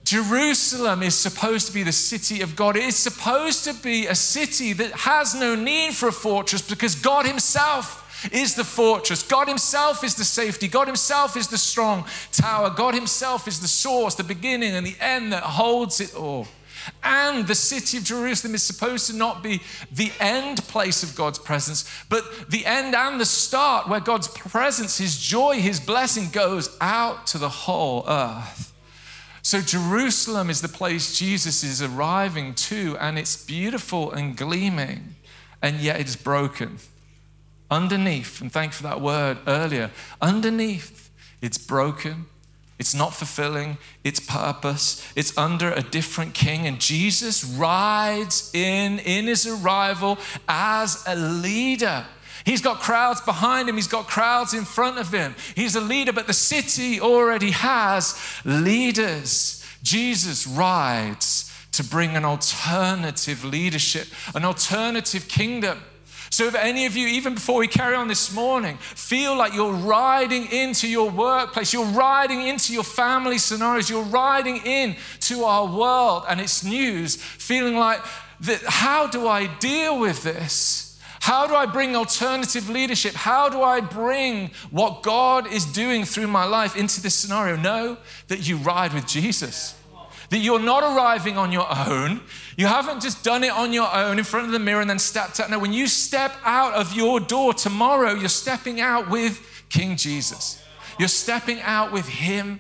Jerusalem 0.08 1.04
is 1.04 1.16
supposed 1.16 1.68
to 1.68 1.74
be 1.74 1.84
the 1.84 1.92
city 1.92 2.40
of 2.40 2.56
God. 2.56 2.78
It 2.78 2.84
is 2.84 2.96
supposed 2.96 3.66
to 3.66 3.74
be 3.74 4.08
a 4.08 4.16
city 4.16 4.72
that 4.72 4.92
has 4.94 5.36
no 5.36 5.54
need 5.54 5.96
for 5.96 6.08
a 6.08 6.14
fortress 6.14 6.62
because 6.62 6.96
God 6.96 7.26
Himself 7.26 8.30
is 8.32 8.56
the 8.56 8.64
fortress. 8.64 9.22
God 9.22 9.50
Himself 9.50 10.06
is 10.06 10.16
the 10.16 10.24
safety. 10.24 10.70
God 10.70 10.88
Himself 10.88 11.36
is 11.36 11.50
the 11.50 11.58
strong 11.58 12.06
tower. 12.32 12.70
God 12.70 12.94
Himself 12.94 13.50
is 13.50 13.60
the 13.60 13.68
source, 13.68 14.16
the 14.16 14.24
beginning 14.24 14.76
and 14.76 14.88
the 14.88 14.96
end 15.02 15.34
that 15.34 15.44
holds 15.44 16.00
it 16.00 16.16
all. 16.16 16.48
And 17.04 17.46
the 17.46 17.54
city 17.54 17.98
of 17.98 18.06
Jerusalem 18.06 18.56
is 18.56 18.64
supposed 18.64 19.08
to 19.08 19.14
not 19.14 19.44
be 19.44 19.60
the 19.92 20.14
end 20.22 20.64
place 20.70 21.04
of 21.04 21.18
God's 21.18 21.38
presence, 21.38 21.84
but 22.08 22.50
the 22.50 22.66
end 22.66 22.96
and 22.96 23.20
the 23.20 23.26
start 23.26 23.90
where 23.90 24.00
God's 24.00 24.30
presence, 24.30 25.00
His 25.00 25.20
joy, 25.20 25.56
His 25.56 25.82
blessing 25.82 26.30
goes 26.32 26.78
out 26.80 27.28
to 27.28 27.38
the 27.38 27.50
whole 27.50 28.06
earth. 28.08 28.67
So, 29.48 29.62
Jerusalem 29.62 30.50
is 30.50 30.60
the 30.60 30.68
place 30.68 31.18
Jesus 31.18 31.64
is 31.64 31.82
arriving 31.82 32.54
to, 32.56 32.98
and 33.00 33.18
it's 33.18 33.46
beautiful 33.46 34.12
and 34.12 34.36
gleaming, 34.36 35.16
and 35.62 35.78
yet 35.78 36.02
it's 36.02 36.18
broken. 36.18 36.80
Underneath, 37.72 38.42
and 38.42 38.52
thank 38.52 38.74
for 38.74 38.84
that 38.84 39.00
word 39.00 39.38
earlier, 39.48 39.92
underneath, 40.22 41.10
it's 41.42 41.58
broken. 41.58 42.26
It's 42.78 42.94
not 42.94 43.14
fulfilling 43.14 43.78
its 44.04 44.20
purpose. 44.20 45.10
It's 45.16 45.38
under 45.38 45.72
a 45.72 45.82
different 45.82 46.34
king. 46.34 46.68
And 46.68 46.82
Jesus 46.82 47.46
rides 47.46 48.52
in, 48.54 49.00
in 49.00 49.28
his 49.28 49.48
arrival, 49.48 50.18
as 50.50 51.06
a 51.08 51.16
leader 51.16 52.06
He's 52.48 52.62
got 52.62 52.80
crowds 52.80 53.20
behind 53.20 53.68
him, 53.68 53.76
he's 53.76 53.90
got 53.90 54.08
crowds 54.08 54.54
in 54.54 54.64
front 54.64 54.98
of 54.98 55.12
him. 55.14 55.36
He's 55.54 55.76
a 55.76 55.82
leader, 55.82 56.14
but 56.14 56.28
the 56.28 56.34
city 56.34 57.02
already 57.02 57.52
has 57.52 58.18
leaders. 58.46 59.66
Jesus 59.84 60.48
rides 60.48 61.54
to 61.74 61.84
bring 61.84 62.16
an 62.16 62.24
alternative 62.24 63.44
leadership, 63.44 64.08
an 64.34 64.46
alternative 64.46 65.28
kingdom. 65.28 65.84
So, 66.30 66.46
if 66.46 66.56
any 66.56 66.86
of 66.86 66.96
you, 66.96 67.10
even 67.10 67.34
before 67.34 67.60
we 67.60 67.68
carry 67.68 67.96
on 67.96 68.08
this 68.08 68.34
morning, 68.34 68.78
feel 68.78 69.36
like 69.36 69.54
you're 69.54 69.74
riding 69.74 70.50
into 70.50 70.88
your 70.88 71.10
workplace, 71.10 71.74
you're 71.74 71.84
riding 71.84 72.48
into 72.48 72.72
your 72.72 72.86
family 72.86 73.40
scenarios, 73.40 73.90
you're 73.90 74.04
riding 74.04 74.66
into 74.66 75.44
our 75.44 75.68
world 75.68 76.24
and 76.30 76.40
its 76.40 76.64
news, 76.64 77.18
feeling 77.18 77.76
like, 77.76 78.00
how 78.68 79.06
do 79.06 79.28
I 79.28 79.48
deal 79.58 80.00
with 80.00 80.24
this? 80.24 80.87
How 81.20 81.48
do 81.48 81.56
I 81.56 81.66
bring 81.66 81.96
alternative 81.96 82.70
leadership? 82.70 83.14
How 83.14 83.50
do 83.50 83.62
I 83.62 83.82
bring 83.82 84.52
what 84.72 85.04
God 85.04 85.52
is 85.52 85.66
doing 85.66 86.06
through 86.06 86.28
my 86.28 86.46
life 86.46 86.76
into 86.76 87.02
this 87.02 87.16
scenario? 87.16 87.56
Know 87.56 87.98
that 88.28 88.48
you 88.48 88.58
ride 88.58 88.94
with 88.94 89.08
Jesus 89.08 89.76
that 90.30 90.40
you're 90.40 90.60
not 90.60 90.84
arriving 90.84 91.38
on 91.38 91.52
your 91.52 91.68
own. 91.88 92.22
You 92.58 92.68
haven't 92.68 93.02
just 93.02 93.24
done 93.24 93.44
it 93.44 93.52
on 93.52 93.74
your 93.74 93.94
own 93.94 94.18
in 94.18 94.24
front 94.24 94.46
of 94.46 94.52
the 94.52 94.60
mirror 94.60 94.82
and 94.82 94.90
then 94.90 95.00
stepped 95.00 95.40
out. 95.40 95.50
No, 95.50 95.60
when 95.60 95.74
you 95.74 95.88
step 95.88 96.34
out 96.44 96.74
of 96.74 96.94
your 96.94 97.20
door 97.20 97.54
tomorrow, 97.54 98.14
you're 98.14 98.30
stepping 98.30 98.82
out 98.82 99.10
with 99.10 99.66
King 99.70 99.96
Jesus. 99.96 100.64
You're 101.00 101.08
stepping 101.08 101.62
out 101.62 101.92
with 101.92 102.08
Him. 102.08 102.60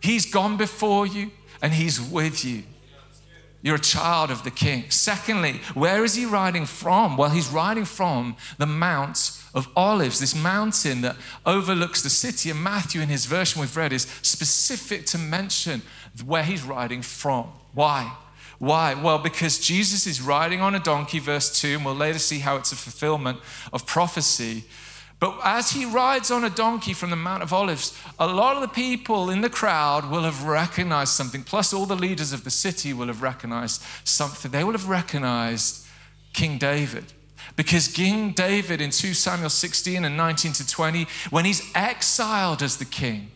He's 0.00 0.30
gone 0.30 0.56
before 0.56 1.06
you 1.06 1.30
and 1.62 1.72
He's 1.72 2.00
with 2.00 2.44
you. 2.44 2.64
You're 3.66 3.74
a 3.74 3.80
child 3.80 4.30
of 4.30 4.44
the 4.44 4.52
King. 4.52 4.84
Secondly, 4.90 5.60
where 5.74 6.04
is 6.04 6.14
He 6.14 6.24
riding 6.24 6.66
from? 6.66 7.16
Well, 7.16 7.30
He's 7.30 7.48
riding 7.48 7.84
from 7.84 8.36
the 8.58 8.66
Mount 8.66 9.32
of 9.54 9.66
Olives, 9.74 10.20
this 10.20 10.36
mountain 10.36 11.00
that 11.00 11.16
overlooks 11.44 12.00
the 12.00 12.08
city. 12.08 12.48
And 12.50 12.62
Matthew, 12.62 13.00
in 13.00 13.08
his 13.08 13.26
version 13.26 13.60
we've 13.60 13.76
read, 13.76 13.92
is 13.92 14.06
specific 14.22 15.04
to 15.06 15.18
mention 15.18 15.82
where 16.24 16.44
he's 16.44 16.62
riding 16.62 17.02
from. 17.02 17.46
Why? 17.74 18.16
Why? 18.60 18.94
Well, 18.94 19.18
because 19.18 19.58
Jesus 19.58 20.06
is 20.06 20.22
riding 20.22 20.60
on 20.60 20.76
a 20.76 20.78
donkey, 20.78 21.18
verse 21.18 21.60
2, 21.60 21.68
and 21.74 21.84
we'll 21.84 21.96
later 21.96 22.20
see 22.20 22.38
how 22.38 22.54
it's 22.54 22.70
a 22.70 22.76
fulfillment 22.76 23.40
of 23.72 23.84
prophecy. 23.84 24.62
But 25.18 25.38
as 25.44 25.70
he 25.70 25.86
rides 25.86 26.30
on 26.30 26.44
a 26.44 26.50
donkey 26.50 26.92
from 26.92 27.10
the 27.10 27.16
Mount 27.16 27.42
of 27.42 27.52
Olives, 27.52 27.98
a 28.18 28.26
lot 28.26 28.56
of 28.56 28.62
the 28.62 28.68
people 28.68 29.30
in 29.30 29.40
the 29.40 29.48
crowd 29.48 30.10
will 30.10 30.24
have 30.24 30.44
recognized 30.44 31.12
something, 31.12 31.42
plus 31.42 31.72
all 31.72 31.86
the 31.86 31.96
leaders 31.96 32.32
of 32.32 32.44
the 32.44 32.50
city 32.50 32.92
will 32.92 33.06
have 33.06 33.22
recognized 33.22 33.82
something. 34.04 34.50
They 34.50 34.62
will 34.62 34.72
have 34.72 34.88
recognized 34.88 35.86
King 36.34 36.58
David. 36.58 37.14
Because 37.54 37.88
King 37.88 38.32
David 38.32 38.82
in 38.82 38.90
2 38.90 39.14
Samuel 39.14 39.48
16 39.48 40.04
and 40.04 40.16
19 40.16 40.52
to 40.52 40.66
20, 40.66 41.06
when 41.30 41.46
he's 41.46 41.70
exiled 41.74 42.62
as 42.62 42.76
the 42.76 42.84
king 42.84 43.30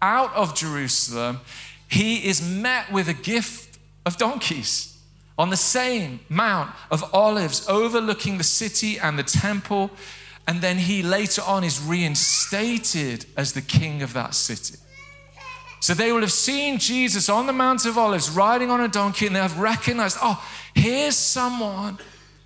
out 0.00 0.32
of 0.34 0.54
Jerusalem, 0.54 1.40
he 1.88 2.28
is 2.28 2.40
met 2.40 2.92
with 2.92 3.08
a 3.08 3.14
gift 3.14 3.78
of 4.06 4.16
donkeys 4.18 4.98
on 5.36 5.50
the 5.50 5.56
same 5.56 6.20
Mount 6.28 6.70
of 6.90 7.12
Olives, 7.12 7.68
overlooking 7.68 8.38
the 8.38 8.44
city 8.44 8.98
and 8.98 9.18
the 9.18 9.24
temple. 9.24 9.90
And 10.46 10.60
then 10.60 10.78
he 10.78 11.02
later 11.02 11.42
on 11.42 11.64
is 11.64 11.82
reinstated 11.82 13.26
as 13.36 13.52
the 13.52 13.62
king 13.62 14.02
of 14.02 14.12
that 14.12 14.34
city. 14.34 14.78
So 15.80 15.94
they 15.94 16.12
will 16.12 16.20
have 16.20 16.32
seen 16.32 16.78
Jesus 16.78 17.28
on 17.28 17.46
the 17.46 17.52
Mount 17.52 17.84
of 17.84 17.98
Olives 17.98 18.30
riding 18.30 18.70
on 18.70 18.80
a 18.80 18.88
donkey 18.88 19.26
and 19.26 19.36
they 19.36 19.40
have 19.40 19.58
recognized, 19.58 20.18
oh, 20.22 20.42
here's 20.74 21.16
someone 21.16 21.98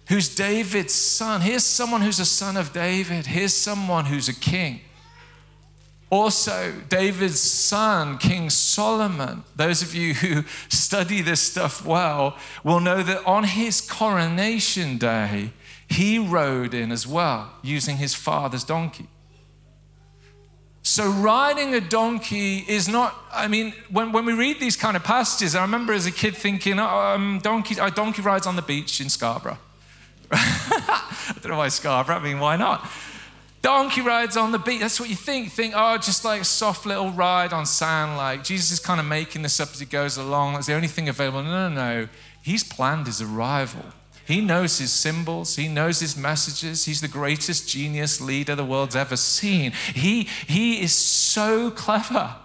who's 0.09 0.35
David's 0.35 0.95
son. 0.95 1.40
Here's 1.40 1.64
someone 1.64 2.00
who's 2.00 2.19
a 2.19 2.25
son 2.25 2.57
of 2.57 2.73
David. 2.73 3.26
Here's 3.26 3.55
someone 3.55 4.07
who's 4.07 4.28
a 4.28 4.35
king. 4.35 4.81
Also, 6.11 6.73
David's 6.88 7.38
son, 7.38 8.17
King 8.17 8.49
Solomon, 8.49 9.45
those 9.55 9.83
of 9.83 9.95
you 9.95 10.14
who 10.14 10.43
study 10.69 11.21
this 11.21 11.40
stuff 11.40 11.85
well 11.85 12.37
will 12.64 12.81
know 12.81 13.02
that 13.02 13.25
on 13.26 13.45
his 13.45 13.81
coronation 13.81 14.97
day, 14.97 15.52
he 15.88 16.18
rode 16.18 16.75
in 16.75 16.92
as 16.92 17.07
well, 17.07 17.50
using 17.62 17.97
his 17.97 18.14
father's 18.14 18.64
donkey. 18.64 19.07
So, 20.83 21.11
riding 21.11 21.75
a 21.75 21.80
donkey 21.80 22.64
is 22.66 22.88
not, 22.88 23.14
I 23.33 23.47
mean, 23.47 23.75
when, 23.90 24.12
when 24.12 24.25
we 24.25 24.33
read 24.33 24.59
these 24.59 24.76
kind 24.76 24.97
of 24.97 25.04
passages, 25.04 25.54
I 25.54 25.62
remember 25.62 25.92
as 25.92 26.07
a 26.07 26.11
kid 26.11 26.35
thinking, 26.35 26.78
oh, 26.78 26.87
um, 26.87 27.40
donkey, 27.42 27.75
donkey 27.95 28.23
rides 28.23 28.47
on 28.47 28.57
the 28.57 28.62
beach 28.62 29.00
in 29.00 29.09
Scarborough. 29.09 29.59
I 30.33 31.35
don't 31.42 31.52
know 31.52 31.59
why 31.59 31.68
Scarborough, 31.68 32.16
I 32.16 32.23
mean, 32.23 32.38
why 32.38 32.57
not? 32.57 32.88
Donkey 33.61 34.00
rides 34.02 34.37
on 34.37 34.52
the 34.52 34.59
beach. 34.59 34.80
That's 34.80 35.00
what 35.00 35.09
you 35.11 35.16
think. 35.16 35.50
Think, 35.50 35.75
oh, 35.76 35.99
just 35.99 36.25
like 36.25 36.42
a 36.42 36.45
soft 36.45 36.87
little 36.87 37.11
ride 37.11 37.52
on 37.52 37.66
sand. 37.66 38.16
Like 38.16 38.45
Jesus 38.45 38.71
is 38.71 38.80
kind 38.80 39.00
of 39.00 39.07
making 39.07 39.42
this 39.42 39.59
up 39.59 39.71
as 39.73 39.80
he 39.80 39.87
goes 39.87 40.16
along. 40.16 40.54
That's 40.54 40.68
the 40.68 40.75
only 40.75 40.88
thing 40.88 41.09
available. 41.09 41.42
No, 41.42 41.68
no, 41.68 41.75
no. 41.75 42.09
He's 42.40 42.62
planned 42.62 43.07
his 43.07 43.21
arrival. 43.21 43.85
He 44.29 44.43
knows 44.43 44.77
his 44.77 44.93
symbols. 44.93 45.57
He 45.57 45.69
knows 45.69 46.01
his 46.01 46.15
messages. 46.15 46.85
He's 46.85 47.01
the 47.01 47.09
greatest 47.09 47.67
genius 47.67 48.21
leader 48.21 48.55
the 48.55 48.63
world's 48.63 48.95
ever 48.95 49.17
seen. 49.17 49.73
He, 49.95 50.25
he 50.47 50.83
is 50.83 50.93
so 50.93 51.71
clever. 51.71 52.37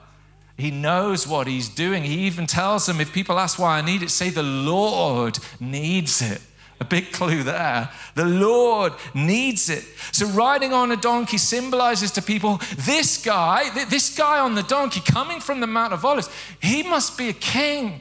He 0.56 0.72
knows 0.72 1.28
what 1.28 1.46
he's 1.46 1.68
doing. 1.68 2.04
He 2.04 2.20
even 2.20 2.48
tells 2.48 2.86
them 2.86 3.02
if 3.02 3.12
people 3.12 3.38
ask 3.38 3.60
why 3.60 3.80
I 3.80 3.82
need 3.82 4.02
it, 4.02 4.12
say 4.12 4.30
the 4.30 4.42
Lord 4.42 5.38
needs 5.60 6.22
it. 6.22 6.42
A 6.80 6.86
big 6.86 7.12
clue 7.12 7.44
there. 7.44 7.90
The 8.16 8.25
Lord 8.25 8.94
needs 9.13 9.70
it. 9.70 9.84
So, 10.13 10.28
riding 10.28 10.72
on 10.72 10.90
a 10.94 10.96
donkey 10.96 11.38
symbolizes 11.38 12.12
to 12.12 12.22
people 12.22 12.62
this 12.78 13.22
guy, 13.22 13.70
this 13.90 14.16
guy 14.16 14.40
on 14.40 14.56
the 14.56 14.63
donkey 14.63 15.02
coming 15.02 15.42
from 15.42 15.60
the 15.60 15.68
Mount 15.68 15.92
of 15.92 16.06
Olives, 16.06 16.30
he 16.62 16.82
must 16.82 17.18
be 17.18 17.28
a 17.28 17.34
king. 17.34 18.00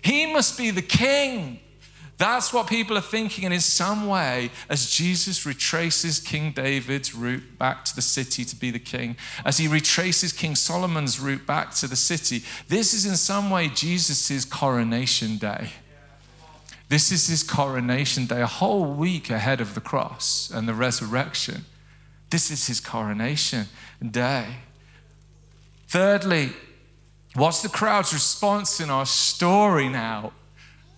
He 0.00 0.32
must 0.32 0.56
be 0.56 0.70
the 0.70 0.82
king. 0.82 1.58
That's 2.18 2.52
what 2.52 2.66
people 2.66 2.96
are 2.96 3.02
thinking. 3.02 3.44
And 3.44 3.52
in 3.52 3.60
some 3.60 4.06
way, 4.06 4.50
as 4.70 4.90
Jesus 4.90 5.44
retraces 5.44 6.18
King 6.18 6.52
David's 6.52 7.14
route 7.14 7.58
back 7.58 7.84
to 7.84 7.94
the 7.94 8.02
city 8.02 8.44
to 8.44 8.56
be 8.56 8.70
the 8.70 8.78
king, 8.78 9.16
as 9.44 9.58
he 9.58 9.68
retraces 9.68 10.32
King 10.32 10.54
Solomon's 10.54 11.20
route 11.20 11.46
back 11.46 11.74
to 11.74 11.86
the 11.86 11.96
city, 11.96 12.42
this 12.68 12.94
is 12.94 13.04
in 13.04 13.16
some 13.16 13.50
way 13.50 13.68
Jesus' 13.68 14.46
coronation 14.46 15.36
day. 15.36 15.72
This 16.88 17.10
is 17.10 17.26
his 17.26 17.42
coronation 17.42 18.26
day, 18.26 18.40
a 18.40 18.46
whole 18.46 18.84
week 18.84 19.28
ahead 19.28 19.60
of 19.60 19.74
the 19.74 19.80
cross 19.80 20.50
and 20.54 20.68
the 20.68 20.74
resurrection. 20.74 21.64
This 22.30 22.50
is 22.50 22.66
his 22.66 22.80
coronation 22.80 23.66
day. 24.08 24.46
Thirdly, 25.88 26.50
what's 27.34 27.60
the 27.60 27.68
crowd's 27.68 28.12
response 28.12 28.80
in 28.80 28.88
our 28.88 29.06
story 29.06 29.88
now? 29.88 30.32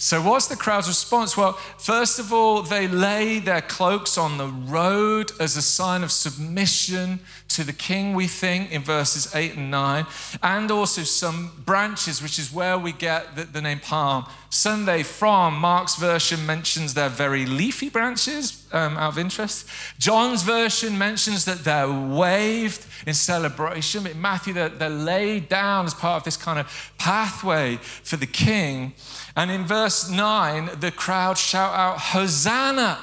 So, 0.01 0.23
what's 0.23 0.47
the 0.47 0.55
crowd's 0.55 0.87
response? 0.87 1.37
Well, 1.37 1.55
first 1.77 2.21
of 2.21 2.33
all, 2.33 2.63
they 2.63 2.87
lay 2.87 3.41
their 3.41 3.61
cloaks 3.61 4.17
on 4.17 4.39
the 4.39 4.47
road 4.47 5.33
as 5.41 5.57
a 5.57 5.63
sign 5.63 6.05
of 6.05 6.13
submission 6.13 7.19
to 7.49 7.65
the 7.65 7.73
king, 7.73 8.15
we 8.15 8.29
think, 8.29 8.71
in 8.71 8.83
verses 8.83 9.35
8 9.35 9.57
and 9.57 9.73
9, 9.73 10.07
and 10.41 10.71
also 10.71 11.03
some 11.03 11.51
branches, 11.65 12.23
which 12.23 12.39
is 12.39 12.53
where 12.53 12.79
we 12.79 12.93
get 12.93 13.35
the, 13.35 13.43
the 13.43 13.61
name 13.61 13.81
palm 13.81 14.27
Sunday 14.51 15.03
from. 15.03 15.59
Mark's 15.59 15.97
version 15.97 16.45
mentions 16.47 16.95
they're 16.95 17.09
very 17.09 17.45
leafy 17.45 17.91
branches, 17.91 18.67
um, 18.73 18.97
out 18.97 19.13
of 19.13 19.19
interest. 19.19 19.69
John's 19.99 20.43
version 20.43 20.97
mentions 20.97 21.45
that 21.45 21.65
they're 21.65 21.91
waved 21.91 22.87
in 23.07 23.15
celebration. 23.15 24.05
But 24.05 24.17
Matthew, 24.17 24.55
they're, 24.55 24.71
they're 24.71 24.89
laid 24.89 25.49
down 25.49 25.85
as 25.85 25.95
part 25.95 26.17
of 26.17 26.25
this 26.25 26.37
kind 26.37 26.59
of 26.59 26.93
pathway 26.99 27.77
for 27.77 28.17
the 28.17 28.27
king. 28.27 28.95
And 29.37 29.51
in 29.51 29.65
verse 29.65 30.11
9, 30.11 30.71
the 30.81 30.93
crowd 30.93 31.37
shout 31.37 31.75
out, 31.75 31.99
Hosanna! 31.99 32.99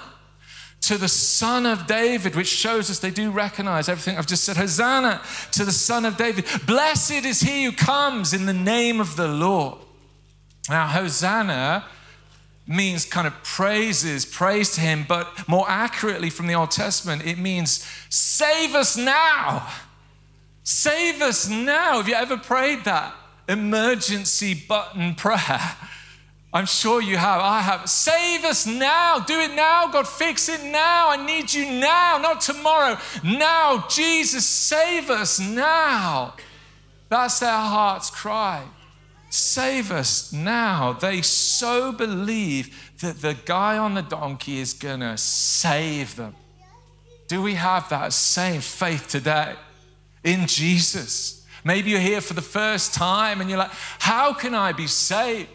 to 0.81 0.99
the 0.99 1.07
Son 1.07 1.65
of 1.65 1.87
David, 1.87 2.35
which 2.35 2.47
shows 2.47 2.91
us 2.91 2.99
they 2.99 3.09
do 3.09 3.31
recognize 3.31 3.89
everything 3.89 4.19
I've 4.19 4.27
just 4.27 4.43
said. 4.43 4.55
Hosanna 4.55 5.19
to 5.53 5.65
the 5.65 5.71
Son 5.71 6.05
of 6.05 6.15
David. 6.15 6.45
Blessed 6.67 7.25
is 7.25 7.41
he 7.41 7.65
who 7.65 7.71
comes 7.71 8.33
in 8.33 8.45
the 8.45 8.53
name 8.53 9.01
of 9.01 9.15
the 9.15 9.27
Lord. 9.27 9.79
Now, 10.69 10.88
Hosanna 10.88 11.86
means 12.67 13.05
kind 13.05 13.27
of 13.27 13.43
praises, 13.43 14.25
praise 14.25 14.74
to 14.75 14.81
him, 14.81 15.05
but 15.07 15.48
more 15.48 15.65
accurately 15.69 16.29
from 16.29 16.48
the 16.48 16.55
Old 16.55 16.72
Testament, 16.72 17.25
it 17.25 17.38
means 17.38 17.86
save 18.10 18.74
us 18.74 18.98
now. 18.98 19.67
Save 20.63 21.22
us 21.22 21.48
now. 21.48 21.98
Have 21.98 22.10
you 22.10 22.15
ever 22.15 22.38
prayed 22.38 22.86
that 22.86 23.13
emergency 23.48 24.55
button 24.55 25.13
prayer? 25.13 25.62
I'm 26.51 26.65
sure 26.65 27.01
you 27.01 27.17
have. 27.17 27.41
I 27.41 27.60
have. 27.60 27.89
Save 27.89 28.45
us 28.45 28.65
now. 28.65 29.19
Do 29.19 29.39
it 29.41 29.53
now. 29.53 29.88
God, 29.88 30.07
fix 30.07 30.48
it 30.48 30.63
now. 30.63 31.10
I 31.10 31.24
need 31.24 31.53
you 31.53 31.69
now, 31.69 32.17
not 32.17 32.39
tomorrow. 32.39 32.98
Now, 33.24 33.86
Jesus, 33.89 34.45
save 34.45 35.10
us 35.10 35.38
now. 35.38 36.34
That's 37.10 37.39
their 37.39 37.51
heart's 37.51 38.10
cry. 38.10 38.63
Save 39.35 39.91
us 39.91 40.31
now. 40.31 40.93
They 40.93 41.21
so 41.21 41.91
believe 41.91 42.93
that 43.01 43.21
the 43.21 43.33
guy 43.33 43.77
on 43.77 43.93
the 43.93 44.01
donkey 44.01 44.59
is 44.59 44.71
going 44.71 45.01
to 45.01 45.17
save 45.17 46.15
them. 46.15 46.37
Do 47.27 47.41
we 47.41 47.55
have 47.55 47.89
that 47.89 48.13
same 48.13 48.61
faith 48.61 49.09
today 49.09 49.55
in 50.23 50.47
Jesus? 50.47 51.45
Maybe 51.65 51.89
you're 51.89 51.99
here 51.99 52.21
for 52.21 52.33
the 52.33 52.41
first 52.41 52.93
time 52.93 53.41
and 53.41 53.49
you're 53.49 53.59
like, 53.59 53.73
How 53.99 54.31
can 54.31 54.55
I 54.55 54.71
be 54.71 54.87
saved? 54.87 55.49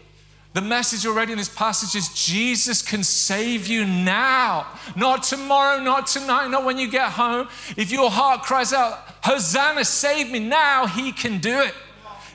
The 0.53 0.61
message 0.61 1.07
already 1.07 1.31
in 1.31 1.39
this 1.39 1.49
passage 1.49 1.95
is 1.95 2.09
Jesus 2.13 2.83
can 2.83 3.03
save 3.03 3.65
you 3.65 3.83
now, 3.83 4.67
not 4.95 5.23
tomorrow, 5.23 5.81
not 5.81 6.05
tonight, 6.05 6.49
not 6.49 6.65
when 6.65 6.77
you 6.77 6.87
get 6.87 7.13
home. 7.13 7.47
If 7.75 7.91
your 7.91 8.11
heart 8.11 8.43
cries 8.43 8.73
out, 8.73 8.99
Hosanna, 9.23 9.85
save 9.85 10.29
me 10.29 10.37
now, 10.37 10.85
He 10.85 11.11
can 11.11 11.39
do 11.39 11.61
it. 11.61 11.73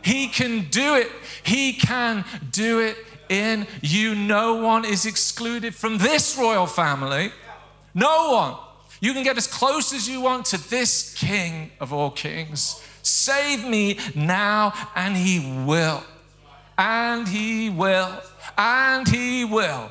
He 0.06 0.28
can 0.28 0.68
do 0.70 0.94
it. 0.94 1.10
He 1.42 1.72
can 1.72 2.24
do 2.50 2.80
it 2.80 2.96
in 3.28 3.66
you. 3.82 4.14
No 4.14 4.54
one 4.54 4.84
is 4.84 5.04
excluded 5.04 5.74
from 5.74 5.98
this 5.98 6.38
royal 6.38 6.66
family. 6.66 7.32
No 7.94 8.32
one. 8.32 8.54
You 9.00 9.12
can 9.12 9.24
get 9.24 9.36
as 9.36 9.46
close 9.46 9.92
as 9.92 10.08
you 10.08 10.20
want 10.20 10.46
to 10.46 10.70
this 10.70 11.14
King 11.14 11.70
of 11.80 11.92
all 11.92 12.10
kings. 12.10 12.82
Save 13.02 13.68
me 13.68 13.98
now, 14.14 14.72
and 14.94 15.16
He 15.16 15.64
will 15.66 16.02
and 16.78 17.26
he 17.26 17.70
will, 17.70 18.20
and 18.56 19.08
he 19.08 19.44
will, 19.44 19.90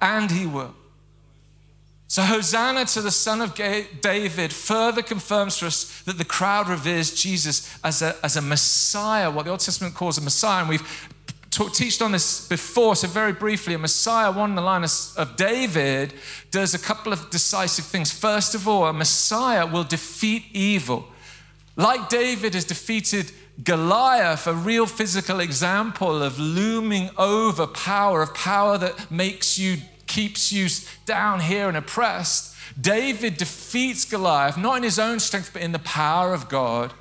and 0.00 0.30
he 0.30 0.46
will. 0.46 0.74
So, 2.06 2.22
Hosanna 2.22 2.84
to 2.84 3.00
the 3.00 3.10
Son 3.10 3.40
of 3.40 3.54
David 3.54 4.52
further 4.52 5.02
confirms 5.02 5.58
for 5.58 5.66
us 5.66 6.02
that 6.02 6.18
the 6.18 6.24
crowd 6.24 6.68
reveres 6.68 7.14
Jesus 7.14 7.76
as 7.82 8.02
a, 8.02 8.16
as 8.22 8.36
a 8.36 8.42
Messiah, 8.42 9.30
what 9.30 9.46
the 9.46 9.50
Old 9.50 9.60
Testament 9.60 9.94
calls 9.94 10.18
a 10.18 10.20
Messiah. 10.20 10.60
And 10.60 10.68
we've 10.68 11.08
taught, 11.50 11.74
teached 11.74 12.02
on 12.02 12.12
this 12.12 12.46
before, 12.46 12.96
so 12.96 13.08
very 13.08 13.32
briefly, 13.32 13.74
a 13.74 13.78
Messiah, 13.78 14.30
one 14.30 14.50
in 14.50 14.56
the 14.56 14.62
line 14.62 14.84
of, 14.84 14.92
of 15.16 15.36
David, 15.36 16.12
does 16.50 16.74
a 16.74 16.78
couple 16.78 17.12
of 17.12 17.30
decisive 17.30 17.84
things. 17.84 18.10
First 18.12 18.54
of 18.54 18.68
all, 18.68 18.86
a 18.86 18.92
Messiah 18.92 19.66
will 19.66 19.84
defeat 19.84 20.44
evil. 20.52 21.06
Like 21.76 22.08
David 22.08 22.54
has 22.54 22.64
defeated 22.64 23.32
Goliath, 23.62 24.46
a 24.46 24.54
real 24.54 24.86
physical 24.86 25.40
example 25.40 26.22
of 26.22 26.38
looming 26.38 27.10
over 27.16 27.66
power, 27.66 28.22
of 28.22 28.34
power 28.34 28.76
that 28.78 29.10
makes 29.10 29.58
you, 29.58 29.78
keeps 30.14 30.52
you 30.52 30.68
down 31.06 31.40
here 31.40 31.66
and 31.66 31.76
oppressed. 31.76 32.54
David 32.80 33.36
defeats 33.36 34.04
Goliath, 34.04 34.56
not 34.56 34.76
in 34.76 34.82
his 34.84 34.98
own 34.98 35.18
strength, 35.18 35.50
but 35.52 35.62
in 35.62 35.72
the 35.72 35.80
power 35.80 36.32
of 36.32 36.48
God. 36.48 36.92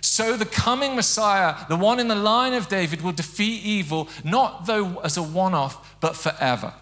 So 0.00 0.36
the 0.36 0.46
coming 0.46 0.96
Messiah, 0.96 1.66
the 1.68 1.76
one 1.76 2.00
in 2.00 2.08
the 2.08 2.14
line 2.14 2.54
of 2.54 2.68
David, 2.68 3.02
will 3.02 3.12
defeat 3.12 3.62
evil, 3.62 4.08
not 4.24 4.66
though 4.66 5.00
as 5.00 5.18
a 5.18 5.22
one 5.22 5.52
off, 5.52 6.00
but 6.00 6.16
forever. 6.16 6.72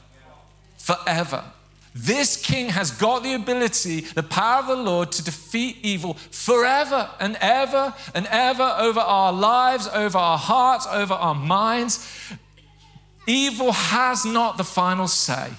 Forever. 0.78 1.42
This 1.92 2.36
king 2.36 2.70
has 2.70 2.90
got 2.90 3.22
the 3.22 3.34
ability, 3.34 4.00
the 4.00 4.22
power 4.22 4.60
of 4.60 4.66
the 4.66 4.76
Lord 4.76 5.10
to 5.12 5.24
defeat 5.24 5.78
evil 5.82 6.14
forever 6.14 7.08
and 7.18 7.36
ever 7.40 7.94
and 8.14 8.26
ever 8.28 8.76
over 8.78 9.00
our 9.00 9.32
lives, 9.32 9.88
over 9.88 10.18
our 10.18 10.38
hearts, 10.38 10.86
over 10.90 11.14
our 11.14 11.34
minds. 11.34 12.08
Evil 13.26 13.72
has 13.72 14.24
not 14.24 14.56
the 14.56 14.64
final 14.64 15.08
say 15.08 15.50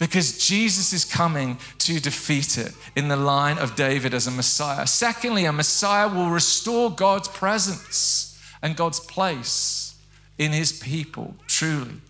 because 0.00 0.38
Jesus 0.38 0.94
is 0.94 1.04
coming 1.04 1.58
to 1.78 2.00
defeat 2.00 2.56
it 2.56 2.72
in 2.96 3.08
the 3.08 3.16
line 3.16 3.58
of 3.58 3.76
David 3.76 4.14
as 4.14 4.26
a 4.26 4.30
Messiah. 4.30 4.86
Secondly, 4.86 5.44
a 5.44 5.52
Messiah 5.52 6.08
will 6.08 6.30
restore 6.30 6.90
God's 6.90 7.28
presence 7.28 8.40
and 8.62 8.74
God's 8.74 8.98
place 8.98 9.94
in 10.38 10.52
his 10.52 10.72
people, 10.72 11.36
truly. 11.46 12.00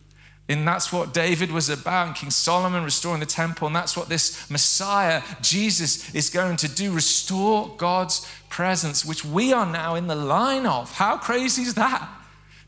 And 0.48 0.66
that's 0.66 0.92
what 0.92 1.12
David 1.12 1.50
was 1.50 1.68
about, 1.68 2.06
and 2.06 2.16
King 2.16 2.30
Solomon 2.30 2.84
restoring 2.84 3.20
the 3.20 3.26
temple. 3.26 3.66
And 3.66 3.74
that's 3.74 3.96
what 3.96 4.08
this 4.08 4.48
Messiah, 4.48 5.22
Jesus, 5.40 6.14
is 6.14 6.30
going 6.30 6.56
to 6.58 6.68
do 6.68 6.92
restore 6.92 7.74
God's 7.76 8.24
presence, 8.48 9.04
which 9.04 9.24
we 9.24 9.52
are 9.52 9.66
now 9.66 9.96
in 9.96 10.06
the 10.06 10.14
line 10.14 10.64
of. 10.64 10.92
How 10.92 11.16
crazy 11.16 11.62
is 11.62 11.74
that? 11.74 12.08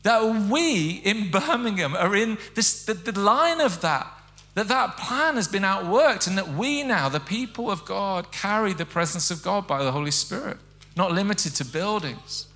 That 0.03 0.49
we 0.49 1.01
in 1.03 1.31
Birmingham 1.31 1.95
are 1.95 2.13
in 2.13 2.37
this, 2.55 2.83
the, 2.83 2.93
the 2.93 3.17
line 3.17 3.61
of 3.61 3.79
that. 3.81 4.07
That 4.55 4.67
that 4.67 4.97
plan 4.97 5.35
has 5.35 5.47
been 5.47 5.63
outworked, 5.63 6.27
and 6.27 6.37
that 6.37 6.49
we 6.49 6.83
now, 6.83 7.09
the 7.09 7.19
people 7.19 7.71
of 7.71 7.85
God, 7.85 8.31
carry 8.31 8.73
the 8.73 8.85
presence 8.85 9.31
of 9.31 9.41
God 9.41 9.65
by 9.65 9.83
the 9.83 9.91
Holy 9.91 10.11
Spirit, 10.11 10.57
not 10.95 11.11
limited 11.11 11.55
to 11.55 11.65
buildings. 11.65 12.47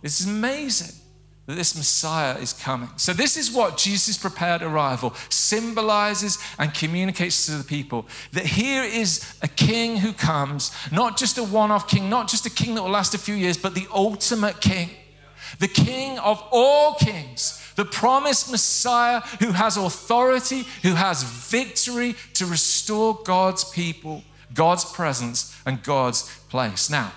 This 0.00 0.20
is 0.20 0.26
amazing 0.26 0.94
that 1.48 1.54
this 1.54 1.74
Messiah 1.74 2.38
is 2.38 2.52
coming. 2.52 2.90
So, 2.96 3.12
this 3.12 3.36
is 3.36 3.50
what 3.50 3.78
Jesus' 3.78 4.18
prepared 4.18 4.62
arrival 4.62 5.14
symbolizes 5.30 6.38
and 6.58 6.72
communicates 6.72 7.46
to 7.46 7.52
the 7.52 7.64
people 7.64 8.06
that 8.32 8.44
here 8.44 8.82
is 8.82 9.34
a 9.42 9.48
king 9.48 9.96
who 9.96 10.12
comes, 10.12 10.70
not 10.92 11.16
just 11.16 11.36
a 11.38 11.42
one 11.42 11.70
off 11.70 11.88
king, 11.88 12.10
not 12.10 12.28
just 12.28 12.44
a 12.44 12.50
king 12.50 12.74
that 12.74 12.82
will 12.82 12.90
last 12.90 13.14
a 13.14 13.18
few 13.18 13.34
years, 13.34 13.56
but 13.56 13.74
the 13.74 13.86
ultimate 13.92 14.60
king, 14.60 14.90
the 15.58 15.68
king 15.68 16.18
of 16.18 16.42
all 16.50 16.94
kings, 16.94 17.57
the 17.78 17.84
promised 17.84 18.50
Messiah 18.50 19.20
who 19.38 19.52
has 19.52 19.76
authority, 19.76 20.64
who 20.82 20.94
has 20.94 21.22
victory 21.22 22.16
to 22.34 22.44
restore 22.44 23.20
God's 23.22 23.62
people, 23.62 24.24
God's 24.52 24.84
presence, 24.84 25.56
and 25.64 25.80
God's 25.84 26.22
place. 26.48 26.90
Now, 26.90 27.12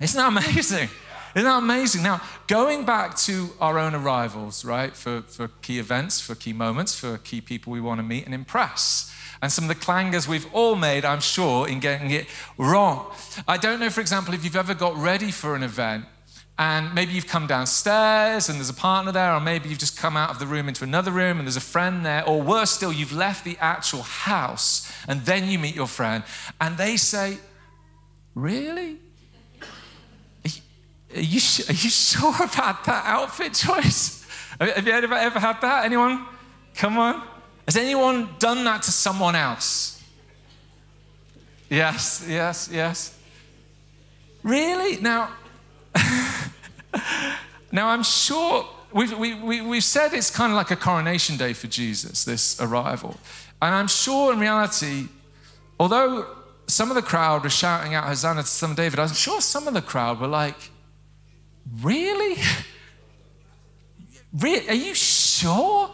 isn't 0.00 0.18
that 0.18 0.26
amazing? 0.26 0.88
Isn't 1.36 1.48
that 1.48 1.58
amazing? 1.58 2.02
Now, 2.02 2.20
going 2.48 2.84
back 2.84 3.16
to 3.18 3.50
our 3.60 3.78
own 3.78 3.94
arrivals, 3.94 4.64
right, 4.64 4.96
for, 4.96 5.22
for 5.22 5.46
key 5.62 5.78
events, 5.78 6.20
for 6.20 6.34
key 6.34 6.52
moments, 6.52 6.98
for 6.98 7.16
key 7.18 7.40
people 7.40 7.72
we 7.72 7.80
want 7.80 8.00
to 8.00 8.02
meet 8.02 8.24
and 8.24 8.34
impress. 8.34 9.14
And 9.40 9.52
some 9.52 9.64
of 9.64 9.68
the 9.68 9.76
clangers 9.76 10.26
we've 10.26 10.52
all 10.52 10.74
made, 10.74 11.04
I'm 11.04 11.20
sure, 11.20 11.68
in 11.68 11.78
getting 11.78 12.10
it 12.10 12.26
wrong. 12.58 13.12
I 13.46 13.56
don't 13.56 13.78
know, 13.78 13.88
for 13.88 14.00
example, 14.00 14.34
if 14.34 14.42
you've 14.42 14.56
ever 14.56 14.74
got 14.74 14.96
ready 14.96 15.30
for 15.30 15.54
an 15.54 15.62
event 15.62 16.06
and 16.60 16.94
maybe 16.94 17.14
you've 17.14 17.26
come 17.26 17.46
downstairs 17.46 18.50
and 18.50 18.58
there's 18.58 18.68
a 18.68 18.74
partner 18.74 19.10
there, 19.10 19.32
or 19.32 19.40
maybe 19.40 19.70
you've 19.70 19.78
just 19.78 19.96
come 19.96 20.14
out 20.14 20.28
of 20.28 20.38
the 20.38 20.46
room 20.46 20.68
into 20.68 20.84
another 20.84 21.10
room 21.10 21.38
and 21.38 21.46
there's 21.46 21.56
a 21.56 21.60
friend 21.60 22.04
there, 22.04 22.22
or 22.28 22.42
worse 22.42 22.70
still, 22.70 22.92
you've 22.92 23.14
left 23.14 23.46
the 23.46 23.56
actual 23.60 24.02
house 24.02 24.92
and 25.08 25.22
then 25.22 25.48
you 25.48 25.58
meet 25.58 25.74
your 25.74 25.86
friend 25.86 26.22
and 26.60 26.76
they 26.76 26.98
say, 26.98 27.38
Really? 28.34 28.98
Are 30.44 30.50
you, 31.20 31.40
are 31.68 31.72
you 31.72 31.90
sure 31.90 32.34
about 32.44 32.84
that 32.84 33.04
outfit 33.06 33.54
choice? 33.54 34.26
Have 34.60 34.86
you 34.86 34.92
ever, 34.92 35.14
ever 35.14 35.40
had 35.40 35.62
that? 35.62 35.86
Anyone? 35.86 36.26
Come 36.74 36.98
on. 36.98 37.26
Has 37.64 37.78
anyone 37.78 38.28
done 38.38 38.64
that 38.64 38.82
to 38.82 38.92
someone 38.92 39.34
else? 39.34 40.04
Yes, 41.70 42.26
yes, 42.28 42.68
yes. 42.70 43.18
Really? 44.42 45.00
Now, 45.00 45.30
now 47.72 47.88
I'm 47.88 48.02
sure 48.02 48.66
we've, 48.92 49.16
we, 49.18 49.34
we, 49.34 49.60
we've 49.60 49.84
said 49.84 50.12
it's 50.12 50.30
kind 50.30 50.52
of 50.52 50.56
like 50.56 50.70
a 50.70 50.76
coronation 50.76 51.36
day 51.36 51.52
for 51.52 51.66
Jesus, 51.66 52.24
this 52.24 52.60
arrival. 52.60 53.16
And 53.62 53.74
I'm 53.74 53.88
sure 53.88 54.32
in 54.32 54.38
reality, 54.38 55.08
although 55.78 56.26
some 56.66 56.90
of 56.90 56.94
the 56.94 57.02
crowd 57.02 57.42
were 57.42 57.50
shouting 57.50 57.94
out 57.94 58.04
Hosanna 58.04 58.42
to 58.42 58.48
some 58.48 58.74
David, 58.74 58.98
I'm 58.98 59.08
sure 59.08 59.40
some 59.40 59.68
of 59.68 59.74
the 59.74 59.82
crowd 59.82 60.20
were 60.20 60.28
like, 60.28 60.56
Really? 61.80 62.36
really? 64.38 64.68
Are 64.68 64.74
you 64.74 64.94
sure 64.94 65.90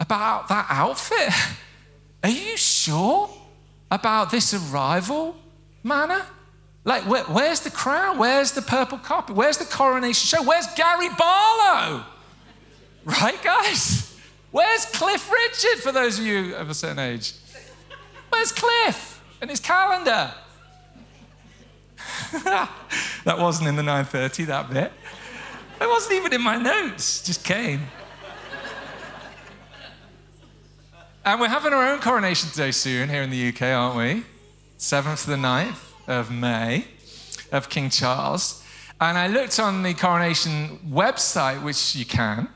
about 0.00 0.48
that 0.48 0.66
outfit? 0.68 1.32
Are 2.22 2.30
you 2.30 2.56
sure 2.56 3.30
about 3.90 4.30
this 4.30 4.54
arrival 4.54 5.36
manner? 5.82 6.22
Like, 6.84 7.08
where, 7.08 7.24
where's 7.24 7.60
the 7.60 7.70
crown? 7.70 8.18
Where's 8.18 8.52
the 8.52 8.62
purple 8.62 8.98
carpet? 8.98 9.34
Where's 9.34 9.56
the 9.56 9.64
coronation 9.64 10.26
show? 10.26 10.42
Where's 10.42 10.66
Gary 10.74 11.08
Barlow? 11.18 12.04
Right, 13.04 13.42
guys? 13.42 14.18
Where's 14.50 14.84
Cliff 14.86 15.30
Richard 15.30 15.82
for 15.82 15.92
those 15.92 16.18
of 16.18 16.26
you 16.26 16.54
of 16.56 16.68
a 16.68 16.74
certain 16.74 16.98
age? 16.98 17.32
Where's 18.28 18.52
Cliff 18.52 19.22
and 19.40 19.48
his 19.48 19.60
calendar? 19.60 20.32
that 22.44 23.38
wasn't 23.38 23.68
in 23.68 23.76
the 23.76 23.82
930, 23.82 24.44
that 24.44 24.70
bit. 24.70 24.92
It 25.80 25.88
wasn't 25.88 26.14
even 26.16 26.34
in 26.34 26.42
my 26.42 26.56
notes, 26.56 27.22
just 27.22 27.44
came. 27.44 27.80
and 31.24 31.40
we're 31.40 31.48
having 31.48 31.72
our 31.72 31.92
own 31.92 32.00
coronation 32.00 32.50
today 32.50 32.72
soon 32.72 33.08
here 33.08 33.22
in 33.22 33.30
the 33.30 33.48
UK, 33.48 33.62
aren't 33.62 33.96
we? 33.96 34.24
7th 34.78 35.24
to 35.24 35.30
the 35.30 35.36
9th 35.36 35.93
of 36.06 36.30
May 36.30 36.86
of 37.52 37.68
King 37.68 37.90
Charles. 37.90 38.62
And 39.00 39.18
I 39.18 39.26
looked 39.26 39.58
on 39.58 39.82
the 39.82 39.94
coronation 39.94 40.78
website, 40.88 41.62
which 41.62 41.96
you 41.96 42.04
can, 42.04 42.48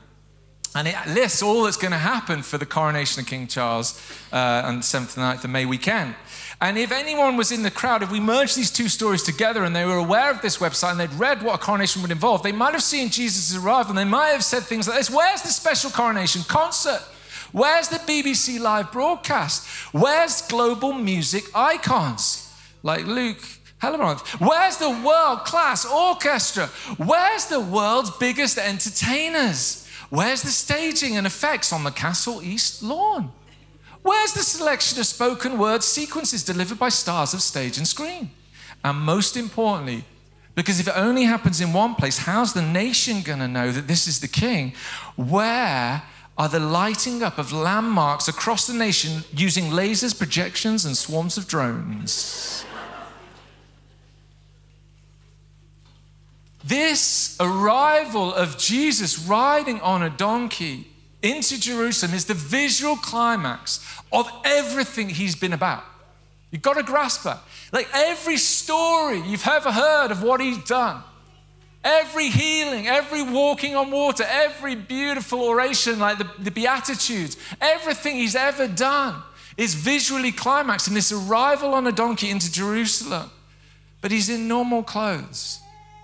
and 0.75 0.87
it 0.87 0.95
lists 1.07 1.41
all 1.41 1.63
that's 1.63 1.77
going 1.77 1.91
to 1.91 1.97
happen 1.97 2.43
for 2.43 2.57
the 2.57 2.65
coronation 2.65 3.21
of 3.21 3.27
King 3.27 3.47
Charles 3.47 3.99
uh, 4.31 4.61
on 4.65 4.77
the 4.77 4.81
7th 4.81 5.17
and 5.17 5.23
the 5.23 5.39
9th 5.39 5.43
of 5.43 5.49
May 5.49 5.65
weekend. 5.65 6.15
And 6.61 6.77
if 6.77 6.91
anyone 6.91 7.37
was 7.37 7.51
in 7.51 7.63
the 7.63 7.71
crowd, 7.71 8.03
if 8.03 8.11
we 8.11 8.19
merged 8.19 8.55
these 8.55 8.69
two 8.69 8.87
stories 8.87 9.23
together 9.23 9.63
and 9.63 9.75
they 9.75 9.85
were 9.85 9.95
aware 9.95 10.29
of 10.29 10.41
this 10.41 10.57
website 10.57 10.91
and 10.91 10.99
they'd 10.99 11.13
read 11.13 11.41
what 11.41 11.55
a 11.55 11.57
coronation 11.57 12.01
would 12.01 12.11
involve, 12.11 12.43
they 12.43 12.51
might 12.51 12.73
have 12.73 12.83
seen 12.83 13.09
Jesus 13.09 13.55
arrival 13.57 13.91
and 13.91 13.97
they 13.97 14.03
might 14.03 14.29
have 14.29 14.43
said 14.43 14.63
things 14.63 14.87
like 14.87 14.97
this 14.97 15.09
Where's 15.09 15.41
the 15.41 15.49
special 15.49 15.89
coronation 15.89 16.43
concert? 16.43 17.01
Where's 17.51 17.87
the 17.87 17.97
BBC 17.97 18.59
live 18.59 18.91
broadcast? 18.91 19.65
Where's 19.91 20.41
global 20.43 20.93
music 20.93 21.45
icons? 21.55 22.48
Like 22.83 23.05
Luke 23.05 23.41
Hellebrand. 23.81 24.19
Where's 24.39 24.77
the 24.77 24.89
world 24.89 25.45
class 25.45 25.85
orchestra? 25.85 26.67
Where's 26.97 27.45
the 27.45 27.59
world's 27.59 28.11
biggest 28.11 28.57
entertainers? 28.57 29.87
Where's 30.09 30.41
the 30.41 30.49
staging 30.49 31.17
and 31.17 31.25
effects 31.27 31.71
on 31.71 31.83
the 31.83 31.91
Castle 31.91 32.41
East 32.41 32.83
lawn? 32.83 33.31
Where's 34.01 34.33
the 34.33 34.43
selection 34.43 34.99
of 34.99 35.05
spoken 35.05 35.57
word 35.57 35.83
sequences 35.83 36.43
delivered 36.43 36.79
by 36.79 36.89
stars 36.89 37.33
of 37.33 37.41
stage 37.41 37.77
and 37.77 37.87
screen? 37.87 38.31
And 38.83 38.97
most 38.97 39.35
importantly, 39.37 40.05
because 40.55 40.79
if 40.79 40.87
it 40.87 40.93
only 40.95 41.23
happens 41.23 41.61
in 41.61 41.73
one 41.73 41.95
place, 41.95 42.19
how's 42.19 42.53
the 42.53 42.61
nation 42.61 43.21
going 43.21 43.39
to 43.39 43.47
know 43.47 43.71
that 43.71 43.87
this 43.87 44.07
is 44.07 44.19
the 44.19 44.27
king? 44.27 44.73
Where 45.15 46.03
are 46.37 46.49
the 46.49 46.59
lighting 46.59 47.21
up 47.21 47.37
of 47.37 47.51
landmarks 47.51 48.27
across 48.27 48.65
the 48.67 48.73
nation 48.73 49.23
using 49.33 49.65
lasers, 49.65 50.17
projections, 50.17 50.85
and 50.85 50.97
swarms 50.97 51.37
of 51.37 51.47
drones? 51.47 52.65
This 56.63 57.37
arrival 57.39 58.33
of 58.33 58.57
Jesus 58.57 59.17
riding 59.19 59.79
on 59.81 60.03
a 60.03 60.09
donkey 60.09 60.87
into 61.21 61.59
Jerusalem 61.59 62.13
is 62.13 62.25
the 62.25 62.33
visual 62.33 62.95
climax 62.97 63.85
of 64.11 64.29
everything 64.43 65.09
he's 65.09 65.35
been 65.35 65.53
about. 65.53 65.83
You've 66.51 66.61
got 66.61 66.73
to 66.73 66.83
grasp 66.83 67.23
that. 67.23 67.39
Like 67.71 67.87
every 67.93 68.37
story 68.37 69.21
you've 69.21 69.47
ever 69.47 69.71
heard 69.71 70.11
of 70.11 70.23
what 70.23 70.41
he's 70.41 70.57
done, 70.63 71.01
every 71.83 72.29
healing, 72.29 72.87
every 72.87 73.21
walking 73.21 73.75
on 73.75 73.91
water, 73.91 74.25
every 74.27 74.75
beautiful 74.75 75.41
oration 75.41 75.99
like 75.99 76.17
the, 76.17 76.29
the 76.39 76.51
Beatitudes, 76.51 77.37
everything 77.61 78.15
he's 78.15 78.35
ever 78.35 78.67
done 78.67 79.21
is 79.55 79.75
visually 79.75 80.31
climaxed 80.31 80.87
in 80.87 80.93
this 80.93 81.11
arrival 81.11 81.73
on 81.73 81.85
a 81.85 81.91
donkey 81.91 82.29
into 82.29 82.51
Jerusalem. 82.51 83.29
But 84.01 84.11
he's 84.11 84.29
in 84.29 84.47
normal 84.47 84.83
clothes 84.83 85.59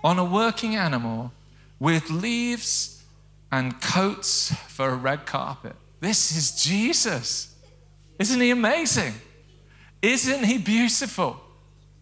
on 0.06 0.20
a 0.20 0.24
working 0.24 0.76
animal 0.76 1.32
with 1.80 2.08
leaves 2.10 3.02
and 3.50 3.80
coats 3.80 4.54
for 4.68 4.90
a 4.90 4.94
red 4.94 5.26
carpet. 5.26 5.74
This 5.98 6.36
is 6.36 6.62
Jesus. 6.62 7.52
Isn't 8.20 8.40
he 8.40 8.50
amazing? 8.50 9.14
Isn't 10.00 10.44
he 10.44 10.58
beautiful? 10.58 11.40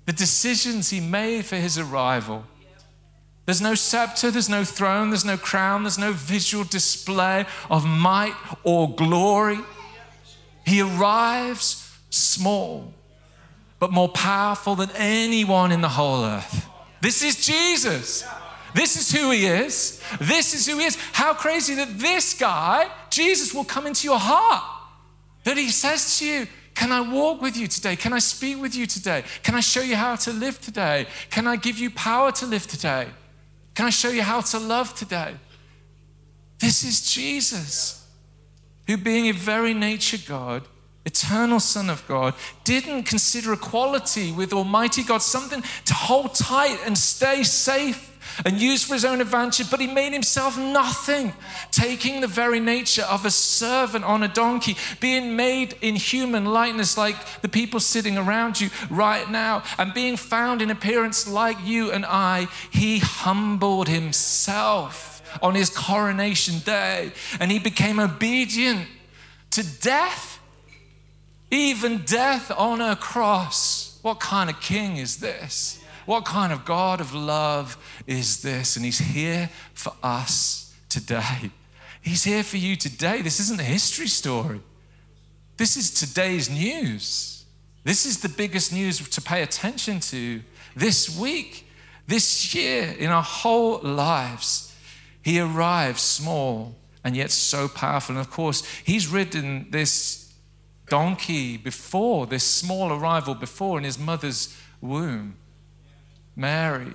The 0.05 0.12
decisions 0.12 0.90
he 0.90 1.01
made 1.01 1.47
for 1.47 1.57
his 1.57 1.79
arrival. 1.79 2.45
There's 3.47 3.62
no 3.62 3.75
scepter, 3.75 4.31
there's 4.31 4.51
no 4.51 4.64
throne, 4.64 5.09
there's 5.09 5.25
no 5.25 5.38
crown, 5.38 5.85
there's 5.85 5.99
no 5.99 6.12
visual 6.12 6.64
display 6.64 7.47
of 7.71 7.87
might 7.87 8.35
or 8.64 8.95
glory. 8.95 9.61
He 10.67 10.83
arrives 10.83 11.90
small, 12.11 12.93
but 13.79 13.93
more 13.93 14.11
powerful 14.11 14.75
than 14.75 14.90
anyone 14.95 15.73
in 15.73 15.81
the 15.81 15.88
whole 15.88 16.23
earth. 16.23 16.69
This 17.05 17.23
is 17.23 17.45
Jesus. 17.45 18.25
This 18.75 18.97
is 18.97 19.12
who 19.12 19.31
he 19.31 19.45
is. 19.45 20.01
This 20.23 20.55
is 20.55 20.67
who 20.67 20.79
he 20.79 20.87
is. 20.87 20.97
How 21.12 21.35
crazy 21.35 21.75
that 21.75 21.99
this 21.99 22.33
guy, 22.33 22.88
Jesus, 23.11 23.53
will 23.53 23.67
come 23.67 23.87
into 23.87 24.07
your 24.07 24.19
heart. 24.19 24.64
That 25.45 25.59
he 25.59 25.69
says 25.69 26.19
to 26.19 26.27
you, 26.27 26.47
Can 26.75 26.93
I 26.93 27.03
walk 27.03 27.43
with 27.43 27.59
you 27.59 27.67
today? 27.67 27.95
Can 27.95 28.14
I 28.14 28.21
speak 28.21 28.59
with 28.59 28.75
you 28.75 28.87
today? 28.87 29.23
Can 29.43 29.55
I 29.55 29.61
show 29.61 29.83
you 29.83 29.97
how 29.97 30.17
to 30.17 30.33
live 30.33 30.59
today? 30.62 31.07
Can 31.29 31.47
I 31.47 31.57
give 31.57 31.79
you 31.79 31.90
power 31.90 32.33
to 32.33 32.47
live 32.47 32.67
today? 32.67 33.09
Can 33.75 33.85
I 33.85 33.90
show 33.90 34.09
you 34.09 34.23
how 34.23 34.40
to 34.40 34.59
love 34.59 34.95
today? 34.95 35.35
This 36.59 36.85
is 36.85 37.12
Jesus, 37.12 38.09
who, 38.87 38.97
being 38.97 39.29
a 39.29 39.33
very 39.35 39.75
nature 39.75 40.21
God, 40.27 40.67
eternal 41.05 41.61
Son 41.61 41.90
of 41.90 42.07
God, 42.09 42.35
didn't 42.64 43.05
consider 43.05 43.53
equality 43.53 44.33
with 44.33 44.53
Almighty 44.53 45.03
God 45.03 45.23
something 45.23 45.62
to 45.85 45.95
hold 45.95 46.35
tight 46.35 46.79
and 46.85 46.97
stay 46.97 47.43
safe 47.43 48.11
and 48.45 48.61
use 48.61 48.83
for 48.83 48.95
his 48.95 49.05
own 49.05 49.21
advantage, 49.21 49.71
but 49.71 49.81
he 49.81 49.87
made 49.87 50.12
himself 50.12 50.59
nothing, 50.59 51.33
taking 51.71 52.21
the 52.21 52.27
very 52.27 52.59
nature 52.59 53.03
of 53.03 53.25
a 53.25 53.31
servant 53.31 54.05
on 54.05 54.23
a 54.23 54.29
donkey, 54.29 54.77
being 55.01 55.37
made 55.37 55.77
in 55.83 55.95
human 55.95 56.47
likeness 56.47 56.97
like 56.97 57.17
the 57.43 57.49
people 57.49 57.81
sitting 57.81 58.19
around 58.19 58.61
you 58.61 58.71
right 58.90 59.31
now, 59.31 59.62
and 59.79 59.95
being 59.95 60.17
found 60.17 60.62
in 60.62 60.71
appearance 60.71 61.29
like 61.29 61.57
you 61.64 61.93
and 61.93 62.05
I, 62.07 62.49
he 62.71 62.99
humbled 62.99 63.88
himself 63.88 65.14
on 65.43 65.55
his 65.55 65.69
coronation 65.69 66.61
day 66.61 67.12
and 67.40 67.51
he 67.51 67.59
became 67.59 67.99
obedient 67.99 68.87
to 69.51 69.64
death 69.81 70.34
even 71.50 71.98
death 71.98 72.50
on 72.50 72.80
a 72.80 72.96
cross. 72.96 73.98
What 74.02 74.20
kind 74.20 74.50
of 74.50 74.61
king 74.61 74.96
is 74.96 75.18
this? 75.18 75.83
What 76.07 76.24
kind 76.24 76.52
of 76.52 76.64
God 76.64 77.00
of 77.00 77.14
love 77.14 77.76
is 78.07 78.42
this? 78.42 78.76
And 78.76 78.85
he's 78.85 78.98
here 78.98 79.50
for 79.72 79.92
us 80.02 80.74
today. 80.88 81.50
He's 82.02 82.24
here 82.24 82.42
for 82.42 82.59
you 82.59 82.76
today. 82.76 83.22
This 83.22 83.40
isn't 83.40 83.61
a 83.61 83.64
history 83.64 84.09
story. 84.09 84.61
This 85.57 85.76
is 85.76 85.90
today's 85.90 86.50
news. 86.50 87.44
This 87.85 88.04
is 88.04 88.20
the 88.20 88.28
biggest 88.28 88.72
news 88.72 89.09
to 89.09 89.22
pay 89.22 89.42
attention 89.42 90.00
to 90.00 90.42
this 90.76 91.16
week, 91.18 91.66
this 92.07 92.54
year, 92.54 92.94
in 92.98 93.11
our 93.11 93.22
whole 93.22 93.78
lives. 93.80 94.74
He 95.22 95.40
arrives 95.40 96.02
small 96.02 96.74
and 97.02 97.16
yet 97.16 97.30
so 97.30 97.68
powerful. 97.68 98.16
And 98.16 98.20
of 98.20 98.30
course, 98.30 98.66
he's 98.85 99.09
ridden 99.09 99.68
this 99.70 100.24
donkey 100.88 101.57
before, 101.57 102.27
this 102.27 102.44
small 102.44 102.92
arrival 102.92 103.35
before 103.35 103.79
in 103.79 103.85
his 103.85 103.99
mother's 103.99 104.57
womb. 104.81 105.37
Mary, 106.37 106.92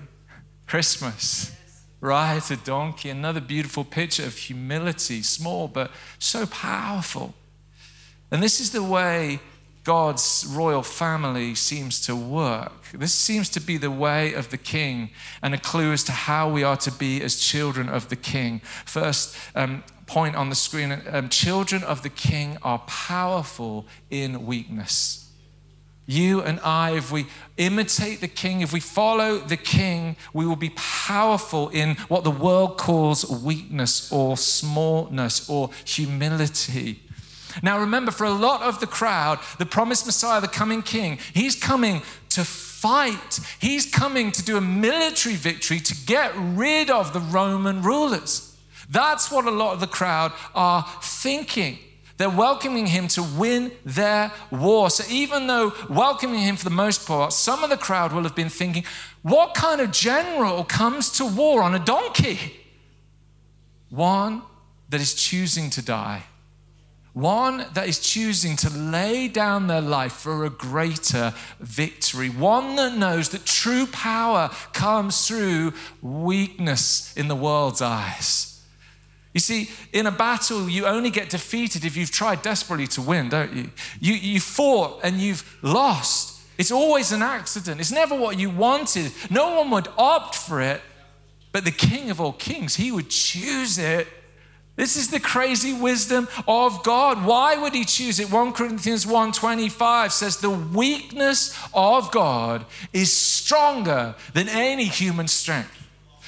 Christmas, 0.67 1.56
rides 2.02 2.52
a 2.52 2.58
donkey, 2.58 3.10
another 3.10 3.41
beautiful 3.41 3.84
picture 3.84 4.25
of 4.25 4.36
humility, 4.36 5.21
small 5.21 5.67
but 5.67 5.91
so 6.17 6.45
powerful. 6.45 7.34
And 8.32 8.43
this 8.43 8.60
is 8.60 8.71
the 8.71 8.84
way 8.84 9.39
God's 9.84 10.45
royal 10.47 10.84
family 10.84 11.56
seems 11.56 11.99
to 12.02 12.15
work. 12.15 12.91
This 12.93 13.13
seems 13.13 13.49
to 13.49 13.60
be 13.60 13.78
the 13.78 13.89
way 13.89 14.34
of 14.34 14.49
the 14.49 14.58
king 14.58 15.10
and 15.41 15.54
a 15.54 15.58
clue 15.58 15.93
as 15.93 16.04
to 16.04 16.12
how 16.12 16.49
we 16.49 16.63
are 16.63 16.78
to 16.78 16.91
be 16.91 17.21
as 17.23 17.38
children 17.38 17.89
of 17.89 18.10
the 18.10 18.15
king. 18.15 18.60
First, 18.86 19.36
um, 19.56 19.84
point 20.10 20.36
on 20.36 20.50
the 20.50 20.56
screen 20.56 21.02
um, 21.12 21.30
children 21.30 21.84
of 21.84 22.02
the 22.02 22.10
king 22.10 22.58
are 22.63 22.80
powerful 22.80 23.86
in 24.10 24.45
weakness. 24.45 25.32
You 26.08 26.41
and 26.41 26.60
I, 26.62 26.98
if 26.98 27.12
we 27.12 27.28
imitate 27.58 28.19
the 28.19 28.28
king, 28.28 28.62
if 28.62 28.74
we 28.74 28.80
follow 28.80 29.38
the 29.38 29.56
king, 29.56 30.15
we 30.34 30.48
will 30.48 30.56
be 30.56 30.72
powerful 30.76 31.69
in 31.69 31.95
what 32.08 32.24
the 32.24 32.32
world 32.32 32.80
calls 32.80 33.30
weakness 33.30 34.12
or 34.12 34.36
smallness 34.36 35.48
or 35.48 35.69
humility. 35.86 37.04
Now, 37.62 37.80
remember, 37.80 38.12
for 38.12 38.24
a 38.24 38.32
lot 38.32 38.63
of 38.63 38.80
the 38.80 38.88
crowd, 38.88 39.38
the 39.60 39.67
promised 39.67 40.08
Messiah, 40.08 40.41
the 40.41 40.48
coming 40.48 40.82
king, 40.82 41.19
he's 41.34 41.56
coming 41.56 42.02
to 42.30 42.43
fight. 42.43 43.39
He's 43.60 43.86
coming 43.86 44.32
to 44.32 44.43
do 44.43 44.58
a 44.58 44.62
military 44.62 45.36
victory 45.36 45.80
to 45.80 45.95
get 46.08 46.32
rid 46.36 46.89
of 46.89 47.13
the 47.13 47.19
Roman 47.19 47.84
rulers. 47.84 48.48
That's 48.89 49.32
what 49.32 49.45
a 49.45 49.52
lot 49.52 49.73
of 49.73 49.80
the 49.80 49.88
crowd 49.88 50.34
are 50.56 50.86
thinking. 51.02 51.78
They're 52.17 52.30
welcoming 52.30 52.88
him 52.88 53.08
to 53.10 53.23
win 53.23 53.71
their 53.86 54.34
war. 54.52 54.89
So, 54.89 55.06
even 55.10 55.47
though 55.47 55.71
welcoming 55.89 56.41
him 56.41 56.58
for 56.58 56.65
the 56.65 56.75
most 56.75 57.08
part, 57.08 57.32
some 57.32 57.63
of 57.63 57.69
the 57.69 57.78
crowd 57.78 58.12
will 58.12 58.23
have 58.23 58.36
been 58.36 58.49
thinking, 58.49 58.84
what 59.21 59.54
kind 59.54 59.80
of 59.80 59.91
general 59.91 60.65
comes 60.65 61.12
to 61.13 61.25
war 61.25 61.63
on 61.63 61.75
a 61.75 61.80
donkey? 61.80 62.58
One 63.89 64.41
that 64.89 64.99
is 64.99 65.13
choosing 65.13 65.69
to 65.71 65.82
die. 65.82 66.23
One 67.13 67.65
that 67.73 67.88
is 67.88 67.99
choosing 67.99 68.56
to 68.58 68.69
lay 68.69 69.28
down 69.28 69.67
their 69.67 69.82
life 69.82 70.13
for 70.13 70.45
a 70.45 70.49
greater 70.49 71.34
victory. 71.60 72.30
One 72.30 72.75
that 72.75 72.97
knows 72.97 73.30
that 73.30 73.45
true 73.45 73.88
power 73.88 74.49
comes 74.73 75.28
through 75.28 75.73
weakness 76.02 77.15
in 77.15 77.28
the 77.28 77.36
world's 77.36 77.82
eyes. 77.82 78.48
You 79.39 79.41
see, 79.41 79.69
in 79.93 80.06
a 80.06 80.12
battle, 80.12 80.69
you 80.69 80.86
only 80.86 81.10
get 81.10 81.30
defeated 81.30 81.86
if 81.86 81.95
you've 81.95 82.12
tried 82.12 82.41
desperately 82.41 82.88
to 82.88 83.02
win, 83.02 83.30
don't 83.30 83.54
you? 83.54 83.71
You, 84.02 84.13
you 84.15 84.41
fought 84.41 84.99
and 85.02 85.15
you've 85.15 85.58
lost. 85.62 86.41
It's 86.58 86.71
always 86.71 87.13
an 87.13 87.21
accident. 87.21 87.80
It's 87.80 87.89
never 87.89 88.19
what 88.19 88.38
you 88.38 88.49
wanted. 88.49 89.13
No 89.30 89.56
one 89.56 89.71
would 89.71 89.88
opt 89.97 90.36
for 90.36 90.60
it, 90.60 90.82
but 91.54 91.63
the 91.63 91.71
King 91.71 92.10
of 92.10 92.19
all 92.19 92.34
kings, 92.34 92.75
he 92.75 92.91
would 92.91 93.10
choose 93.10 93.78
it. 93.78 94.10
This 94.75 94.97
is 94.97 95.10
the 95.10 95.21
crazy 95.21 95.71
wisdom 95.71 96.28
of 96.45 96.84
God. 96.84 97.25
Why 97.25 97.56
would 97.56 97.73
he 97.73 97.86
choose 97.86 98.19
it? 98.19 98.30
1 98.30 98.52
Corinthians 98.52 99.06
1:25 99.06 100.12
says 100.12 100.36
the 100.36 100.49
weakness 100.49 101.58
of 101.73 102.12
God 102.12 102.65
is 102.91 103.13
stronger 103.13 104.15
than 104.34 104.49
any 104.49 104.84
human 104.84 105.30
strength. 105.30 105.79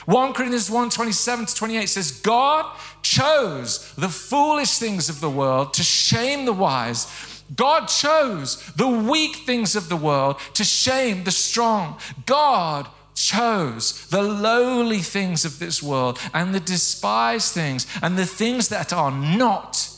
1 0.06 0.34
Corinthians 0.34 0.70
1 0.70 0.90
27 0.90 1.46
to 1.46 1.56
28 1.56 1.86
says, 1.88 2.12
God 2.12 2.78
chose 3.02 3.94
the 3.96 4.10
foolish 4.10 4.78
things 4.78 5.10
of 5.10 5.22
the 5.22 5.30
world 5.30 5.74
to 5.76 5.84
shame 5.84 6.46
the 6.46 6.54
wise. 6.54 7.08
God 7.56 7.88
chose 7.88 8.64
the 8.76 8.88
weak 8.88 9.38
things 9.38 9.76
of 9.76 9.90
the 9.90 9.98
world 9.98 10.38
to 10.54 10.64
shame 10.64 11.24
the 11.24 11.32
strong. 11.32 12.00
God 12.26 12.88
chose 13.14 14.08
the 14.08 14.22
lowly 14.22 15.00
things 15.00 15.46
of 15.46 15.60
this 15.60 15.84
world 15.84 16.18
and 16.34 16.56
the 16.56 16.60
despised 16.60 17.54
things 17.54 17.86
and 18.02 18.18
the 18.18 18.26
things 18.26 18.70
that 18.70 18.94
are 18.94 19.12
not 19.12 19.90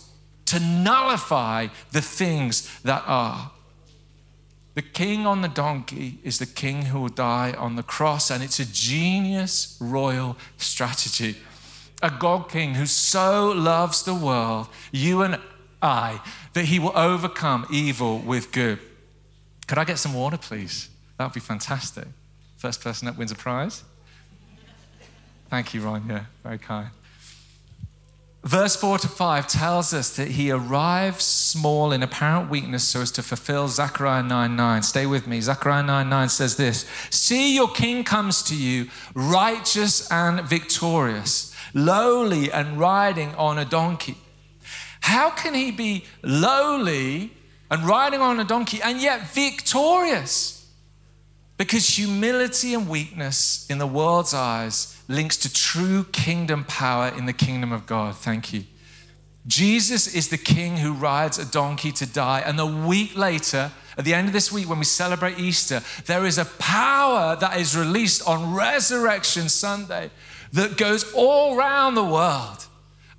to 0.46 0.60
nullify 0.60 1.68
the 1.92 2.02
things 2.02 2.80
that 2.82 3.04
are. 3.06 3.52
The 4.76 4.82
king 4.82 5.28
on 5.28 5.42
the 5.42 5.48
donkey 5.48 6.20
is 6.24 6.40
the 6.40 6.46
king 6.46 6.84
who 6.86 7.02
will 7.02 7.10
die 7.10 7.52
on 7.52 7.76
the 7.76 7.84
cross, 7.84 8.32
and 8.32 8.44
it's 8.44 8.60
a 8.60 8.66
genius 8.66 9.78
royal 9.80 10.36
strategy. 10.58 11.38
A 12.02 12.10
God 12.10 12.50
king 12.50 12.74
who 12.74 12.86
so 12.86 13.52
loves 13.52 14.04
the 14.04 14.16
world, 14.16 14.68
you 14.92 15.22
and 15.22 15.40
I, 15.82 16.22
that 16.54 16.66
he 16.66 16.80
will 16.80 16.98
overcome 16.98 17.68
evil 17.72 18.20
with 18.20 18.52
good. 18.52 18.80
Could 19.68 19.78
I 19.78 19.84
get 19.86 20.00
some 20.00 20.14
water, 20.14 20.38
please? 20.38 20.90
That 21.18 21.26
would 21.26 21.34
be 21.34 21.40
fantastic. 21.40 22.08
First 22.58 22.82
person 22.82 23.06
that 23.06 23.18
wins 23.18 23.32
a 23.32 23.36
prize. 23.36 23.84
Thank 25.50 25.74
you, 25.74 25.82
Ron. 25.82 26.04
Yeah, 26.10 26.26
very 26.42 26.58
kind. 26.58 26.90
Verse 28.44 28.76
4 28.76 28.98
to 29.00 29.08
5 29.08 29.48
tells 29.48 29.94
us 29.94 30.10
that 30.18 30.30
he 30.30 30.52
arrives 30.52 31.24
small 31.24 31.94
in 31.94 32.04
apparent 32.04 32.50
weakness 32.50 32.84
so 32.84 33.00
as 33.00 33.12
to 33.12 33.24
fulfill 33.24 33.70
Zechariah 33.70 34.22
9 34.22 34.56
9. 34.58 34.84
Stay 34.84 35.06
with 35.06 35.28
me. 35.28 35.40
Zechariah 35.40 35.84
9 35.84 36.10
9 36.10 36.30
says 36.30 36.58
this 36.58 36.86
See, 37.10 37.56
your 37.56 37.70
king 37.70 38.04
comes 38.04 38.44
to 38.44 38.56
you, 38.56 38.90
righteous 39.16 40.12
and 40.12 40.42
victorious, 40.42 41.56
lowly 41.74 42.52
and 42.52 42.78
riding 42.78 43.34
on 43.36 43.58
a 43.58 43.66
donkey. 43.66 44.18
How 45.00 45.30
can 45.30 45.54
he 45.54 45.72
be 45.72 46.04
lowly 46.22 47.32
and 47.72 47.88
riding 47.88 48.20
on 48.20 48.42
a 48.42 48.44
donkey 48.44 48.82
and 48.82 49.02
yet 49.02 49.34
victorious? 49.34 50.70
Because 51.56 51.88
humility 51.88 52.74
and 52.74 52.90
weakness 52.90 53.66
in 53.70 53.78
the 53.78 53.88
world's 53.88 54.34
eyes 54.34 54.93
links 55.08 55.38
to 55.38 55.54
true 55.54 56.06
kingdom 56.06 56.64
power 56.66 57.10
in 57.18 57.26
the 57.26 57.34
kingdom 57.34 57.72
of 57.72 57.86
God. 57.86 58.16
Thank 58.16 58.54
you. 58.54 58.64
Jesus 59.46 60.14
is 60.14 60.30
the 60.30 60.38
king 60.38 60.78
who 60.78 60.94
rides 60.94 61.38
a 61.38 61.46
donkey 61.46 61.92
to 61.94 62.06
die. 62.06 62.42
And 62.46 62.60
a 62.60 62.66
week 62.66 63.18
later, 63.18 63.72
at 63.98 64.06
the 64.06 64.14
end 64.14 64.28
of 64.28 64.34
this 64.34 64.52
week, 64.52 64.70
when 64.70 64.80
we 64.80 64.86
celebrate 64.86 65.38
Easter, 65.38 65.82
there 66.06 66.26
is 66.26 66.38
a 66.38 66.46
power 66.46 67.36
that 67.36 67.60
is 67.60 67.76
released 67.76 68.26
on 68.28 68.54
Resurrection 68.54 69.50
Sunday 69.50 70.12
that 70.54 70.78
goes 70.78 71.12
all 71.14 71.58
around 71.58 71.96
the 71.96 72.06
world. 72.06 72.66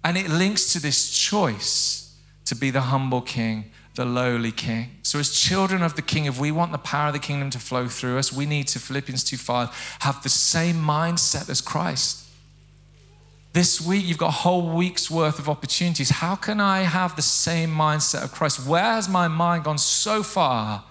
And 0.02 0.16
it 0.16 0.30
links 0.30 0.72
to 0.72 0.80
this 0.80 1.10
choice 1.10 2.16
to 2.46 2.54
be 2.54 2.70
the 2.70 2.82
humble 2.82 3.22
king 3.22 3.70
the 3.94 4.04
lowly 4.04 4.52
king. 4.52 4.90
So, 5.14 5.20
as 5.20 5.30
children 5.30 5.84
of 5.84 5.94
the 5.94 6.02
king, 6.02 6.24
if 6.24 6.40
we 6.40 6.50
want 6.50 6.72
the 6.72 6.78
power 6.78 7.06
of 7.06 7.12
the 7.12 7.20
kingdom 7.20 7.48
to 7.50 7.60
flow 7.60 7.86
through 7.86 8.18
us, 8.18 8.32
we 8.32 8.46
need 8.46 8.66
to, 8.66 8.80
Philippians 8.80 9.22
2 9.22 9.36
5, 9.36 9.98
have 10.00 10.20
the 10.24 10.28
same 10.28 10.74
mindset 10.74 11.48
as 11.48 11.60
Christ. 11.60 12.26
This 13.52 13.80
week, 13.80 14.04
you've 14.04 14.18
got 14.18 14.30
a 14.30 14.42
whole 14.42 14.74
week's 14.74 15.08
worth 15.08 15.38
of 15.38 15.48
opportunities. 15.48 16.10
How 16.10 16.34
can 16.34 16.60
I 16.60 16.80
have 16.80 17.14
the 17.14 17.22
same 17.22 17.70
mindset 17.70 18.24
of 18.24 18.32
Christ? 18.32 18.66
Where 18.66 18.82
has 18.82 19.08
my 19.08 19.28
mind 19.28 19.62
gone 19.62 19.78
so 19.78 20.24
far 20.24 20.82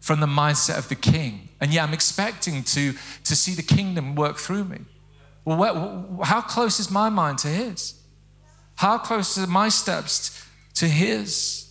from 0.00 0.20
the 0.20 0.26
mindset 0.26 0.78
of 0.78 0.88
the 0.88 0.94
king? 0.94 1.50
And 1.60 1.70
yeah, 1.70 1.84
I'm 1.84 1.92
expecting 1.92 2.62
to, 2.62 2.94
to 3.24 3.36
see 3.36 3.52
the 3.52 3.62
kingdom 3.62 4.14
work 4.14 4.38
through 4.38 4.64
me. 4.64 4.78
Well, 5.44 5.58
where, 5.58 6.24
how 6.24 6.40
close 6.40 6.80
is 6.80 6.90
my 6.90 7.10
mind 7.10 7.36
to 7.40 7.48
his? 7.48 8.00
How 8.76 8.96
close 8.96 9.36
are 9.36 9.46
my 9.46 9.68
steps 9.68 10.42
to 10.76 10.88
his? 10.88 11.65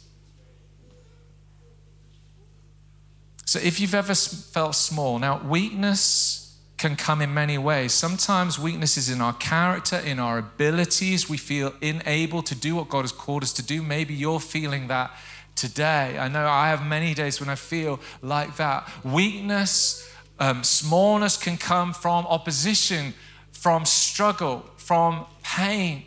So 3.56 3.62
if 3.62 3.80
you've 3.80 3.96
ever 3.96 4.14
felt 4.14 4.76
small, 4.76 5.18
now 5.18 5.42
weakness 5.42 6.58
can 6.76 6.98
come 6.98 7.22
in 7.22 7.34
many 7.34 7.58
ways. 7.58 7.94
Sometimes 7.94 8.60
weakness 8.60 8.98
is 8.98 9.10
in 9.10 9.22
our 9.22 9.32
character, 9.32 9.96
in 9.96 10.20
our 10.20 10.40
abilities. 10.40 11.30
We 11.30 11.38
feel 11.38 11.74
unable 11.82 12.44
to 12.44 12.54
do 12.54 12.76
what 12.76 12.90
God 12.90 13.04
has 13.04 13.14
called 13.14 13.44
us 13.44 13.54
to 13.54 13.64
do. 13.64 13.82
Maybe 13.82 14.14
you're 14.14 14.42
feeling 14.42 14.90
that 14.90 15.18
today. 15.56 16.18
I 16.20 16.28
know 16.28 16.46
I 16.46 16.68
have 16.68 16.86
many 16.86 17.14
days 17.14 17.40
when 17.40 17.48
I 17.48 17.56
feel 17.56 18.02
like 18.22 18.58
that. 18.58 18.92
Weakness, 19.06 20.06
um, 20.38 20.62
smallness 20.66 21.38
can 21.38 21.56
come 21.56 21.94
from 21.94 22.28
opposition, 22.28 23.14
from 23.54 23.86
struggle, 23.86 24.66
from 24.76 25.28
pain. 25.44 26.04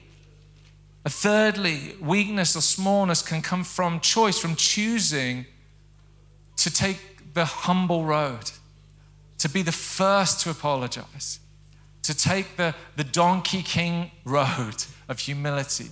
Thirdly, 1.06 1.96
weakness 1.98 2.54
or 2.54 2.60
smallness 2.60 3.22
can 3.22 3.40
come 3.40 3.64
from 3.64 4.00
choice, 4.00 4.38
from 4.38 4.54
choosing 4.54 5.46
to 6.56 6.70
take 6.70 6.98
the 7.34 7.44
humble 7.44 8.04
road, 8.04 8.50
to 9.38 9.48
be 9.48 9.62
the 9.62 9.72
first 9.72 10.40
to 10.40 10.50
apologize, 10.50 11.40
to 12.02 12.16
take 12.16 12.56
the, 12.56 12.74
the 12.96 13.04
Donkey 13.04 13.62
King 13.62 14.10
road 14.24 14.84
of 15.08 15.20
humility. 15.20 15.90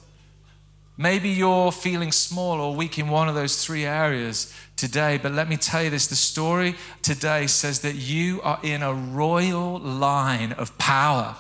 Maybe 0.99 1.29
you're 1.29 1.73
feeling 1.73 2.11
small 2.11 2.59
or 2.59 2.75
weak 2.75 2.99
in 2.99 3.09
one 3.09 3.29
of 3.29 3.35
those 3.35 3.63
three 3.63 3.85
areas 3.85 4.55
today, 4.77 5.19
but 5.19 5.33
let 5.33 5.49
me 5.49 5.59
tell 5.59 5.83
you 5.83 5.91
this 5.91 6.07
the 6.07 6.17
story 6.17 6.75
today 7.03 7.47
says 7.47 7.81
that 7.81 7.97
you 7.97 8.41
are 8.43 8.59
in 8.63 8.83
a 8.83 8.95
royal 8.95 9.79
line 9.79 10.53
of 10.53 10.77
power 10.79 11.37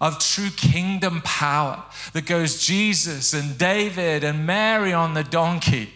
of 0.00 0.18
true 0.18 0.50
kingdom 0.50 1.22
power 1.22 1.82
that 2.12 2.26
goes 2.26 2.64
Jesus 2.64 3.32
and 3.32 3.56
David 3.56 4.24
and 4.24 4.46
Mary 4.46 4.92
on 4.92 5.14
the 5.14 5.24
donkey. 5.24 5.90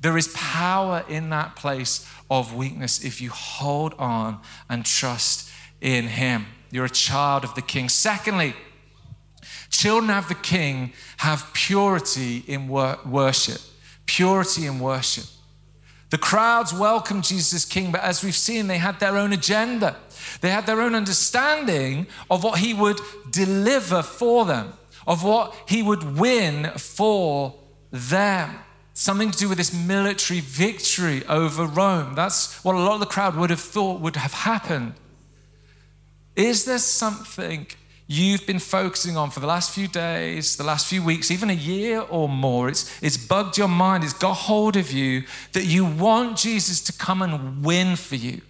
There 0.00 0.16
is 0.16 0.28
power 0.28 1.04
in 1.08 1.30
that 1.30 1.56
place 1.56 2.08
of 2.30 2.54
weakness 2.54 3.04
if 3.04 3.20
you 3.20 3.30
hold 3.30 3.94
on 3.94 4.40
and 4.68 4.84
trust 4.84 5.50
in 5.80 6.06
Him. 6.06 6.46
You're 6.70 6.84
a 6.84 6.90
child 6.90 7.44
of 7.44 7.54
the 7.54 7.62
King. 7.62 7.88
Secondly, 7.88 8.54
children 9.70 10.10
of 10.10 10.28
the 10.28 10.34
King 10.34 10.92
have 11.18 11.50
purity 11.52 12.44
in 12.46 12.68
wor- 12.68 12.98
worship. 13.04 13.60
Purity 14.06 14.66
in 14.66 14.78
worship. 14.78 15.24
The 16.10 16.18
crowds 16.18 16.72
welcomed 16.72 17.24
Jesus 17.24 17.64
King, 17.64 17.90
but 17.90 18.00
as 18.00 18.22
we've 18.22 18.34
seen, 18.34 18.66
they 18.66 18.78
had 18.78 18.98
their 19.00 19.16
own 19.16 19.32
agenda. 19.32 19.96
They 20.40 20.50
had 20.50 20.64
their 20.64 20.80
own 20.80 20.94
understanding 20.94 22.06
of 22.30 22.44
what 22.44 22.60
He 22.60 22.72
would 22.72 23.00
deliver 23.30 24.02
for 24.02 24.44
them, 24.44 24.72
of 25.06 25.24
what 25.24 25.54
He 25.66 25.82
would 25.82 26.18
win 26.18 26.70
for 26.76 27.54
them 27.90 28.58
something 28.98 29.30
to 29.30 29.38
do 29.38 29.48
with 29.48 29.58
this 29.58 29.72
military 29.72 30.40
victory 30.40 31.24
over 31.26 31.64
Rome. 31.64 32.16
That's 32.16 32.62
what 32.64 32.74
a 32.74 32.80
lot 32.80 32.94
of 32.94 33.00
the 33.00 33.06
crowd 33.06 33.36
would 33.36 33.48
have 33.50 33.60
thought 33.60 34.00
would 34.00 34.16
have 34.16 34.32
happened. 34.32 34.94
Is 36.34 36.64
there 36.64 36.78
something 36.78 37.68
you've 38.08 38.44
been 38.44 38.58
focusing 38.58 39.16
on 39.16 39.30
for 39.30 39.38
the 39.38 39.46
last 39.46 39.70
few 39.72 39.86
days, 39.86 40.56
the 40.56 40.64
last 40.64 40.88
few 40.88 41.00
weeks, 41.00 41.30
even 41.30 41.48
a 41.48 41.54
year 41.54 42.00
or 42.00 42.28
more? 42.28 42.68
It's, 42.68 43.00
it's 43.00 43.16
bugged 43.16 43.56
your 43.56 43.68
mind, 43.68 44.02
it's 44.02 44.12
got 44.12 44.34
hold 44.34 44.74
of 44.74 44.90
you 44.90 45.22
that 45.52 45.64
you 45.64 45.84
want 45.84 46.36
Jesus 46.36 46.80
to 46.82 46.92
come 46.92 47.22
and 47.22 47.64
win 47.64 47.94
for 47.94 48.16
you. 48.16 48.40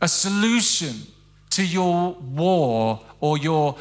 A 0.00 0.08
solution 0.08 1.06
to 1.50 1.64
your 1.64 2.14
war 2.14 3.00
or 3.20 3.38
your 3.38 3.76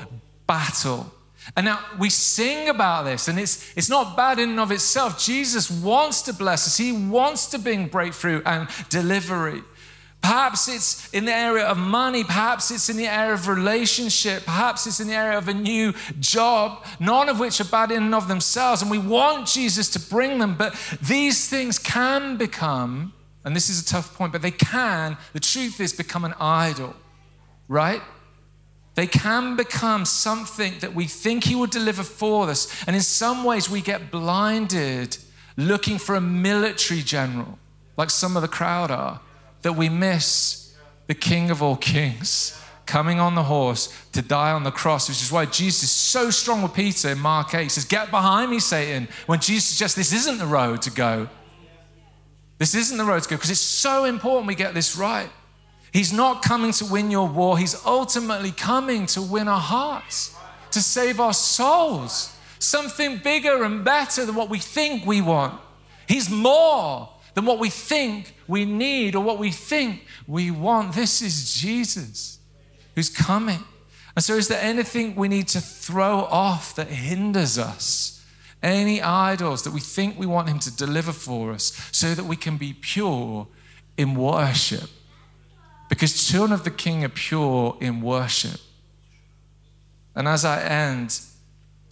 battle. 0.46 1.12
And 1.56 1.66
now 1.66 1.80
we 1.98 2.10
sing 2.10 2.70
about 2.70 3.06
this, 3.06 3.28
and 3.28 3.40
it's, 3.40 3.74
it's 3.76 3.90
not 3.90 4.18
bad 4.18 4.40
in 4.40 4.50
and 4.52 4.60
of 4.60 4.72
itself. 4.72 5.24
Jesus 5.24 5.72
wants 5.72 6.22
to 6.24 6.34
bless 6.34 6.68
us, 6.68 6.78
He 6.78 6.92
wants 6.92 7.48
to 7.48 7.60
bring 7.60 7.88
breakthrough 7.88 8.42
and 8.46 8.68
delivery. 8.90 9.64
Perhaps 10.22 10.68
it's 10.68 11.14
in 11.14 11.26
the 11.26 11.34
area 11.34 11.66
of 11.66 11.78
money, 11.78 12.24
perhaps 12.24 12.72
it's 12.72 12.90
in 12.90 12.98
the 12.98 13.08
area 13.08 13.34
of 13.34 13.48
relationship, 13.48 14.44
perhaps 14.44 14.86
it's 14.86 15.00
in 15.00 15.08
the 15.08 15.14
area 15.14 15.38
of 15.38 15.48
a 15.48 15.54
new 15.54 15.94
job, 16.20 16.84
none 17.00 17.30
of 17.30 17.40
which 17.40 17.62
are 17.62 17.66
bad 17.66 17.92
in 17.92 18.04
and 18.04 18.16
of 18.16 18.28
themselves. 18.28 18.82
And 18.82 18.92
we 18.92 18.98
want 18.98 19.48
Jesus 19.48 19.90
to 19.92 20.00
bring 20.00 20.40
them, 20.40 20.56
but 20.56 20.76
these 21.02 21.48
things 21.48 21.80
can 21.80 22.36
become, 22.36 23.14
and 23.46 23.56
this 23.56 23.70
is 23.70 23.82
a 23.82 23.86
tough 23.86 24.16
point, 24.16 24.34
but 24.34 24.42
they 24.42 24.52
can, 24.52 25.18
the 25.34 25.40
truth 25.40 25.80
is, 25.80 25.94
become 25.94 26.26
an 26.26 26.34
idol, 26.42 26.96
right? 27.70 28.02
They 28.98 29.06
can 29.06 29.56
become 29.56 30.06
something 30.06 30.80
that 30.80 30.96
we 30.96 31.06
think 31.06 31.44
He 31.44 31.54
will 31.54 31.68
deliver 31.68 32.02
for 32.02 32.50
us. 32.50 32.68
And 32.88 32.96
in 32.96 33.04
some 33.04 33.44
ways, 33.44 33.70
we 33.70 33.80
get 33.80 34.10
blinded 34.10 35.18
looking 35.56 36.00
for 36.00 36.16
a 36.16 36.22
military 36.22 37.04
general, 37.04 37.60
like 37.96 38.10
some 38.10 38.36
of 38.36 38.42
the 38.42 38.48
crowd 38.48 38.90
are, 38.90 39.22
that 39.62 39.74
we 39.74 39.88
miss 39.88 40.76
the 41.06 41.14
King 41.14 41.52
of 41.52 41.62
all 41.62 41.76
kings 41.76 42.60
coming 42.88 43.20
on 43.20 43.36
the 43.36 43.44
horse 43.44 43.96
to 44.14 44.24
die 44.24 44.52
on 44.52 44.64
the 44.64 44.72
cross, 44.72 45.08
which 45.08 45.22
is 45.22 45.32
why 45.32 45.46
Jesus 45.46 45.84
is 45.84 45.92
so 45.92 46.32
strong 46.32 46.64
with 46.64 46.74
Peter 46.74 47.10
in 47.10 47.20
Mark 47.20 47.54
8. 47.54 47.62
He 47.62 47.70
says, 47.70 47.86
Get 47.86 48.10
behind 48.10 48.50
me, 48.50 48.60
Satan, 48.60 49.08
when 49.28 49.40
Jesus 49.40 49.66
suggests 49.66 49.96
this 49.96 50.12
isn't 50.12 50.40
the 50.40 50.48
road 50.48 50.82
to 50.82 50.90
go. 50.90 51.30
This 52.58 52.74
isn't 52.74 52.98
the 52.98 53.06
road 53.06 53.22
to 53.22 53.30
go, 53.30 53.36
because 53.36 53.52
it's 53.52 53.60
so 53.60 54.06
important 54.06 54.48
we 54.48 54.56
get 54.56 54.74
this 54.74 54.98
right. 54.98 55.30
He's 55.92 56.14
not 56.14 56.44
coming 56.44 56.72
to 56.74 56.86
win 56.86 57.12
your 57.12 57.28
war, 57.28 57.58
He's 57.58 57.86
ultimately 57.86 58.52
coming 58.52 59.06
to 59.08 59.22
win 59.22 59.48
our 59.48 59.60
hearts, 59.60 60.36
to 60.72 60.82
save 60.82 61.20
our 61.20 61.34
souls. 61.34 62.34
Something 62.60 63.18
bigger 63.18 63.64
and 63.64 63.86
better 63.86 64.26
than 64.26 64.34
what 64.34 64.50
we 64.50 64.58
think 64.58 65.06
we 65.06 65.22
want 65.22 65.62
He's 66.08 66.30
more 66.30 67.10
than 67.34 67.46
what 67.46 67.60
we 67.60 67.70
think 67.70 68.34
we 68.48 68.66
need 68.66 69.14
or 69.16 69.24
what 69.24 69.38
we 69.38 69.52
think 69.52 70.06
we 70.26 70.50
want. 70.50 70.94
This 70.94 71.22
is 71.22 71.54
Jesus 71.54 72.40
who's 72.96 73.10
coming. 73.10 73.60
And 74.16 74.24
so, 74.24 74.34
is 74.34 74.48
there 74.48 74.62
anything 74.62 75.16
we 75.16 75.28
need 75.28 75.48
to 75.50 75.62
throw 75.62 76.22
off 76.22 76.74
that 76.76 76.88
hinders 76.88 77.60
us? 77.60 78.26
Any 78.64 79.02
idols 79.02 79.64
that 79.64 79.72
we 79.72 79.80
think 79.80 80.18
we 80.18 80.26
want 80.26 80.50
Him 80.50 80.58
to 80.60 80.76
deliver 80.76 81.12
for 81.12 81.52
us 81.52 81.90
so 81.92 82.16
that 82.16 82.24
we 82.26 82.36
can 82.36 82.58
be 82.58 82.74
pure 82.74 83.48
in 83.98 84.16
worship? 84.16 84.90
Because 85.90 86.28
children 86.28 86.52
of 86.52 86.64
the 86.64 86.72
King 86.72 87.04
are 87.04 87.10
pure 87.10 87.78
in 87.80 88.02
worship. 88.02 88.60
And 90.16 90.28
as 90.28 90.44
I 90.44 90.62
end, 90.62 91.20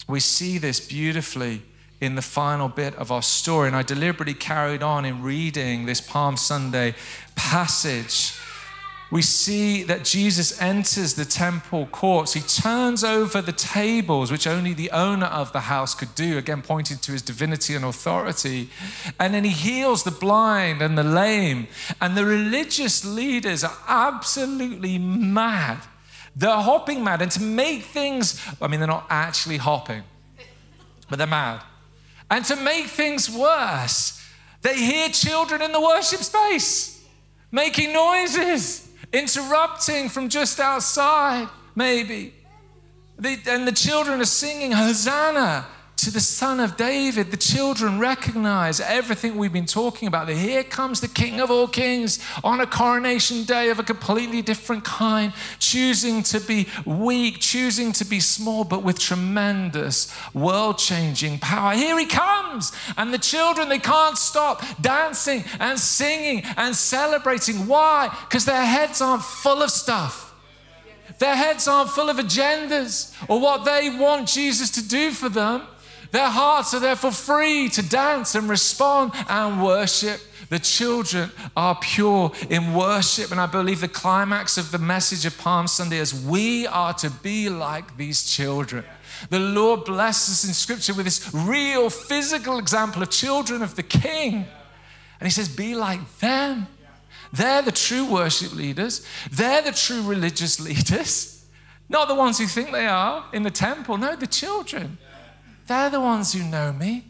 we 0.08 0.20
see 0.20 0.58
this 0.58 0.80
beautifully 0.80 1.62
in 2.00 2.14
the 2.14 2.22
final 2.22 2.68
bit 2.68 2.94
of 2.96 3.10
our 3.10 3.22
story. 3.22 3.68
And 3.68 3.76
I 3.76 3.82
deliberately 3.82 4.34
carried 4.34 4.82
on 4.82 5.04
in 5.04 5.22
reading 5.22 5.86
this 5.86 6.00
Palm 6.00 6.36
Sunday 6.36 6.94
passage. 7.34 8.34
We 9.10 9.22
see 9.22 9.84
that 9.84 10.04
Jesus 10.04 10.60
enters 10.60 11.14
the 11.14 11.24
temple 11.24 11.86
courts. 11.86 12.32
He 12.32 12.40
turns 12.40 13.04
over 13.04 13.40
the 13.40 13.52
tables, 13.52 14.32
which 14.32 14.48
only 14.48 14.74
the 14.74 14.90
owner 14.90 15.26
of 15.26 15.52
the 15.52 15.60
house 15.60 15.94
could 15.94 16.14
do, 16.16 16.38
again, 16.38 16.60
pointing 16.60 16.98
to 16.98 17.12
his 17.12 17.22
divinity 17.22 17.76
and 17.76 17.84
authority. 17.84 18.68
And 19.20 19.32
then 19.32 19.44
he 19.44 19.50
heals 19.50 20.02
the 20.02 20.10
blind 20.10 20.82
and 20.82 20.98
the 20.98 21.04
lame. 21.04 21.68
And 22.00 22.16
the 22.16 22.24
religious 22.24 23.04
leaders 23.04 23.62
are 23.62 23.76
absolutely 23.86 24.98
mad. 24.98 25.78
They're 26.34 26.50
hopping 26.50 27.04
mad. 27.04 27.22
And 27.22 27.30
to 27.30 27.42
make 27.42 27.82
things, 27.82 28.44
I 28.60 28.66
mean, 28.66 28.80
they're 28.80 28.88
not 28.88 29.06
actually 29.08 29.58
hopping, 29.58 30.02
but 31.08 31.18
they're 31.18 31.28
mad. 31.28 31.62
And 32.28 32.44
to 32.46 32.56
make 32.56 32.86
things 32.86 33.30
worse, 33.30 34.20
they 34.62 34.76
hear 34.76 35.08
children 35.10 35.62
in 35.62 35.70
the 35.70 35.80
worship 35.80 36.20
space 36.20 36.96
making 37.50 37.92
noises, 37.92 38.88
interrupting 39.12 40.08
from 40.08 40.28
just 40.28 40.60
outside, 40.60 41.48
maybe. 41.74 42.34
and 43.22 43.66
the 43.66 43.72
children 43.72 44.20
are 44.20 44.24
singing, 44.26 44.72
Hosanna 44.72 45.66
to 46.06 46.12
the 46.12 46.20
Son 46.20 46.60
of 46.60 46.76
David, 46.76 47.32
the 47.32 47.36
children 47.36 47.98
recognize 47.98 48.78
everything 48.78 49.34
we've 49.36 49.52
been 49.52 49.66
talking 49.66 50.06
about. 50.06 50.28
That 50.28 50.36
here 50.36 50.62
comes 50.62 51.00
the 51.00 51.08
King 51.08 51.40
of 51.40 51.50
all 51.50 51.66
kings 51.66 52.20
on 52.44 52.60
a 52.60 52.66
coronation 52.66 53.42
day 53.42 53.70
of 53.70 53.80
a 53.80 53.82
completely 53.82 54.40
different 54.40 54.84
kind, 54.84 55.32
choosing 55.58 56.22
to 56.22 56.38
be 56.38 56.68
weak, 56.84 57.40
choosing 57.40 57.90
to 57.94 58.04
be 58.04 58.20
small, 58.20 58.62
but 58.62 58.84
with 58.84 59.00
tremendous 59.00 60.14
world 60.32 60.78
changing 60.78 61.40
power. 61.40 61.74
Here 61.74 61.98
he 61.98 62.06
comes. 62.06 62.70
And 62.96 63.12
the 63.12 63.18
children, 63.18 63.68
they 63.68 63.80
can't 63.80 64.16
stop 64.16 64.62
dancing 64.80 65.42
and 65.58 65.76
singing 65.76 66.44
and 66.56 66.76
celebrating. 66.76 67.66
Why? 67.66 68.16
Because 68.28 68.44
their 68.44 68.64
heads 68.64 69.00
aren't 69.00 69.24
full 69.24 69.60
of 69.60 69.72
stuff. 69.72 70.32
Their 71.18 71.34
heads 71.34 71.66
aren't 71.66 71.90
full 71.90 72.08
of 72.08 72.18
agendas 72.18 73.12
or 73.28 73.40
what 73.40 73.64
they 73.64 73.90
want 73.90 74.28
Jesus 74.28 74.70
to 74.70 74.86
do 74.86 75.10
for 75.10 75.28
them. 75.28 75.62
Their 76.10 76.28
hearts 76.28 76.74
are 76.74 76.80
therefore 76.80 77.12
free 77.12 77.68
to 77.70 77.82
dance 77.82 78.34
and 78.34 78.48
respond 78.48 79.12
and 79.28 79.62
worship. 79.62 80.20
The 80.48 80.58
children 80.58 81.30
are 81.56 81.76
pure 81.80 82.32
in 82.48 82.74
worship. 82.74 83.30
And 83.32 83.40
I 83.40 83.46
believe 83.46 83.80
the 83.80 83.88
climax 83.88 84.56
of 84.58 84.70
the 84.70 84.78
message 84.78 85.26
of 85.26 85.36
Palm 85.38 85.66
Sunday 85.66 85.98
is 85.98 86.14
we 86.14 86.66
are 86.66 86.94
to 86.94 87.10
be 87.10 87.48
like 87.48 87.96
these 87.96 88.24
children. 88.24 88.84
The 89.30 89.40
Lord 89.40 89.84
blesses 89.84 90.34
us 90.34 90.48
in 90.48 90.54
Scripture 90.54 90.94
with 90.94 91.06
this 91.06 91.30
real 91.32 91.90
physical 91.90 92.58
example 92.58 93.02
of 93.02 93.10
children 93.10 93.62
of 93.62 93.74
the 93.74 93.82
King. 93.82 94.46
And 95.20 95.26
He 95.26 95.30
says, 95.30 95.48
Be 95.48 95.74
like 95.74 96.18
them. 96.18 96.66
They're 97.32 97.62
the 97.62 97.72
true 97.72 98.04
worship 98.04 98.54
leaders, 98.54 99.04
they're 99.30 99.62
the 99.62 99.72
true 99.72 100.02
religious 100.02 100.60
leaders, 100.68 101.44
not 101.88 102.08
the 102.08 102.14
ones 102.14 102.38
who 102.38 102.46
think 102.46 102.72
they 102.72 102.86
are 102.86 103.24
in 103.32 103.42
the 103.42 103.50
temple. 103.50 103.96
No, 103.96 104.14
the 104.16 104.26
children. 104.26 104.98
They're 105.66 105.90
the 105.90 106.00
ones 106.00 106.32
who 106.32 106.44
know 106.44 106.72
me. 106.72 107.04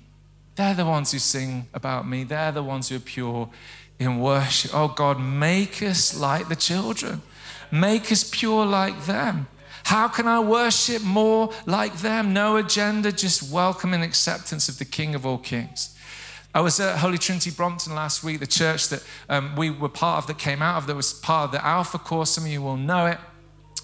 They're 0.55 0.75
the 0.75 0.87
ones 0.87 1.13
who 1.13 1.19
sing 1.19 1.69
about 1.75 2.09
me. 2.09 2.25
They're 2.25 2.53
the 2.53 2.63
ones 2.63 2.89
who 2.89 2.97
are 2.97 3.01
pure 3.01 3.51
in 3.99 4.19
worship. 4.21 4.71
Oh 4.75 4.89
God, 4.89 5.21
make 5.21 5.83
us 5.83 6.19
like 6.19 6.49
the 6.49 6.57
children. 6.57 7.23
Make 7.71 8.11
us 8.11 8.29
pure 8.29 8.65
like 8.65 9.05
them. 9.05 9.49
How 9.85 10.09
can 10.09 10.27
I 10.27 10.41
worship 10.41 11.03
more 11.03 11.53
like 11.65 11.99
them? 11.99 12.33
No 12.33 12.57
agenda, 12.57 13.13
just 13.13 13.53
welcome 13.53 13.95
and 13.95 14.03
acceptance 14.03 14.69
of 14.69 14.79
the 14.79 14.85
King 14.85 15.15
of 15.15 15.25
all 15.25 15.39
kings. 15.39 15.97
I 16.55 16.61
was 16.61 16.81
at 16.81 16.99
Holy 16.99 17.19
Trinity 17.19 17.51
Brompton 17.51 17.95
last 17.95 18.25
week, 18.25 18.41
the 18.41 18.47
church 18.47 18.89
that 18.89 19.05
um, 19.29 19.55
we 19.57 19.69
were 19.71 19.91
part 19.91 20.19
of 20.19 20.27
that 20.27 20.39
came 20.39 20.63
out 20.63 20.79
of, 20.79 20.87
that 20.87 20.97
was 20.97 21.13
part 21.13 21.45
of 21.45 21.53
the 21.53 21.65
Alpha 21.65 21.99
course. 21.99 22.31
Some 22.31 22.45
of 22.45 22.51
you 22.51 22.63
will 22.63 22.79
know 22.79 23.07
it. 23.07 23.19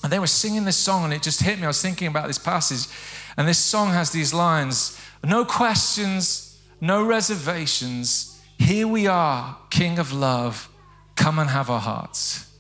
And 0.02 0.12
they 0.12 0.18
were 0.18 0.26
singing 0.26 0.64
this 0.64 0.78
song, 0.78 1.04
and 1.04 1.12
it 1.12 1.22
just 1.22 1.42
hit 1.42 1.58
me. 1.58 1.64
I 1.64 1.68
was 1.68 1.82
thinking 1.82 2.08
about 2.08 2.26
this 2.26 2.38
passage. 2.38 2.88
And 3.36 3.48
this 3.48 3.58
song 3.58 3.90
has 3.90 4.10
these 4.10 4.34
lines 4.34 4.98
no 5.24 5.44
questions, 5.44 6.60
no 6.80 7.04
reservations. 7.04 8.40
Here 8.58 8.88
we 8.88 9.06
are, 9.06 9.56
King 9.70 9.98
of 9.98 10.12
love. 10.12 10.68
Come 11.14 11.38
and 11.38 11.50
have 11.50 11.70
our 11.70 11.80
hearts. 11.80 12.50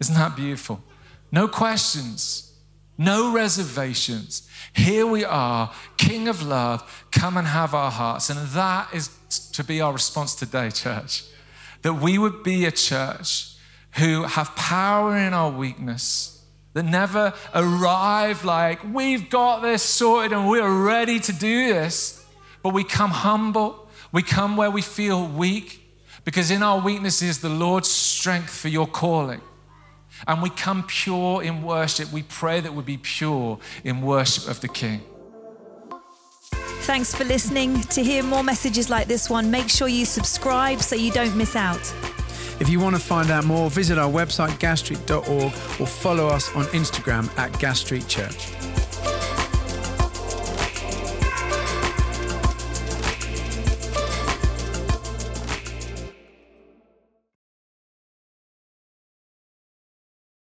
Isn't 0.00 0.16
that 0.16 0.34
beautiful? 0.34 0.82
No 1.30 1.46
questions, 1.46 2.52
no 2.98 3.32
reservations. 3.32 4.48
Here 4.72 5.06
we 5.06 5.24
are, 5.24 5.72
King 5.96 6.28
of 6.28 6.42
love. 6.42 7.06
Come 7.12 7.36
and 7.36 7.46
have 7.46 7.74
our 7.74 7.90
hearts. 7.90 8.30
And 8.30 8.48
that 8.48 8.88
is 8.92 9.08
to 9.52 9.62
be 9.62 9.80
our 9.80 9.92
response 9.92 10.34
today, 10.34 10.70
church. 10.70 11.24
That 11.82 11.94
we 11.94 12.18
would 12.18 12.42
be 12.42 12.64
a 12.64 12.70
church 12.70 13.54
who 13.92 14.24
have 14.24 14.56
power 14.56 15.16
in 15.16 15.34
our 15.34 15.50
weakness 15.50 16.31
that 16.74 16.84
never 16.84 17.34
arrive 17.54 18.44
like, 18.44 18.82
we've 18.92 19.28
got 19.28 19.60
this 19.60 19.82
sorted 19.82 20.32
and 20.32 20.48
we're 20.48 20.84
ready 20.84 21.20
to 21.20 21.32
do 21.32 21.72
this. 21.72 22.24
But 22.62 22.72
we 22.72 22.84
come 22.84 23.10
humble, 23.10 23.88
we 24.12 24.22
come 24.22 24.56
where 24.56 24.70
we 24.70 24.82
feel 24.82 25.26
weak, 25.26 25.80
because 26.24 26.50
in 26.50 26.62
our 26.62 26.80
weakness 26.80 27.22
is 27.22 27.40
the 27.40 27.48
Lord's 27.48 27.90
strength 27.90 28.50
for 28.50 28.68
your 28.68 28.86
calling. 28.86 29.40
And 30.26 30.40
we 30.40 30.50
come 30.50 30.84
pure 30.84 31.42
in 31.42 31.62
worship. 31.62 32.12
We 32.12 32.22
pray 32.22 32.60
that 32.60 32.72
we 32.72 32.82
be 32.82 32.96
pure 32.96 33.58
in 33.82 34.02
worship 34.02 34.48
of 34.48 34.60
the 34.60 34.68
King. 34.68 35.02
Thanks 36.82 37.14
for 37.14 37.24
listening. 37.24 37.80
To 37.80 38.02
hear 38.02 38.22
more 38.22 38.44
messages 38.44 38.88
like 38.88 39.08
this 39.08 39.28
one, 39.28 39.50
make 39.50 39.68
sure 39.68 39.88
you 39.88 40.04
subscribe 40.04 40.80
so 40.80 40.94
you 40.94 41.10
don't 41.10 41.36
miss 41.36 41.56
out. 41.56 41.80
If 42.62 42.68
you 42.68 42.78
want 42.78 42.94
to 42.94 43.02
find 43.02 43.28
out 43.32 43.44
more, 43.44 43.68
visit 43.68 43.98
our 43.98 44.08
website, 44.08 44.50
gasstreet.org, 44.60 45.52
or 45.80 45.86
follow 45.88 46.28
us 46.28 46.48
on 46.54 46.62
Instagram 46.66 47.28
at 47.36 47.58
Gas 47.58 47.80
Street 47.80 48.06
Church. 48.06 48.61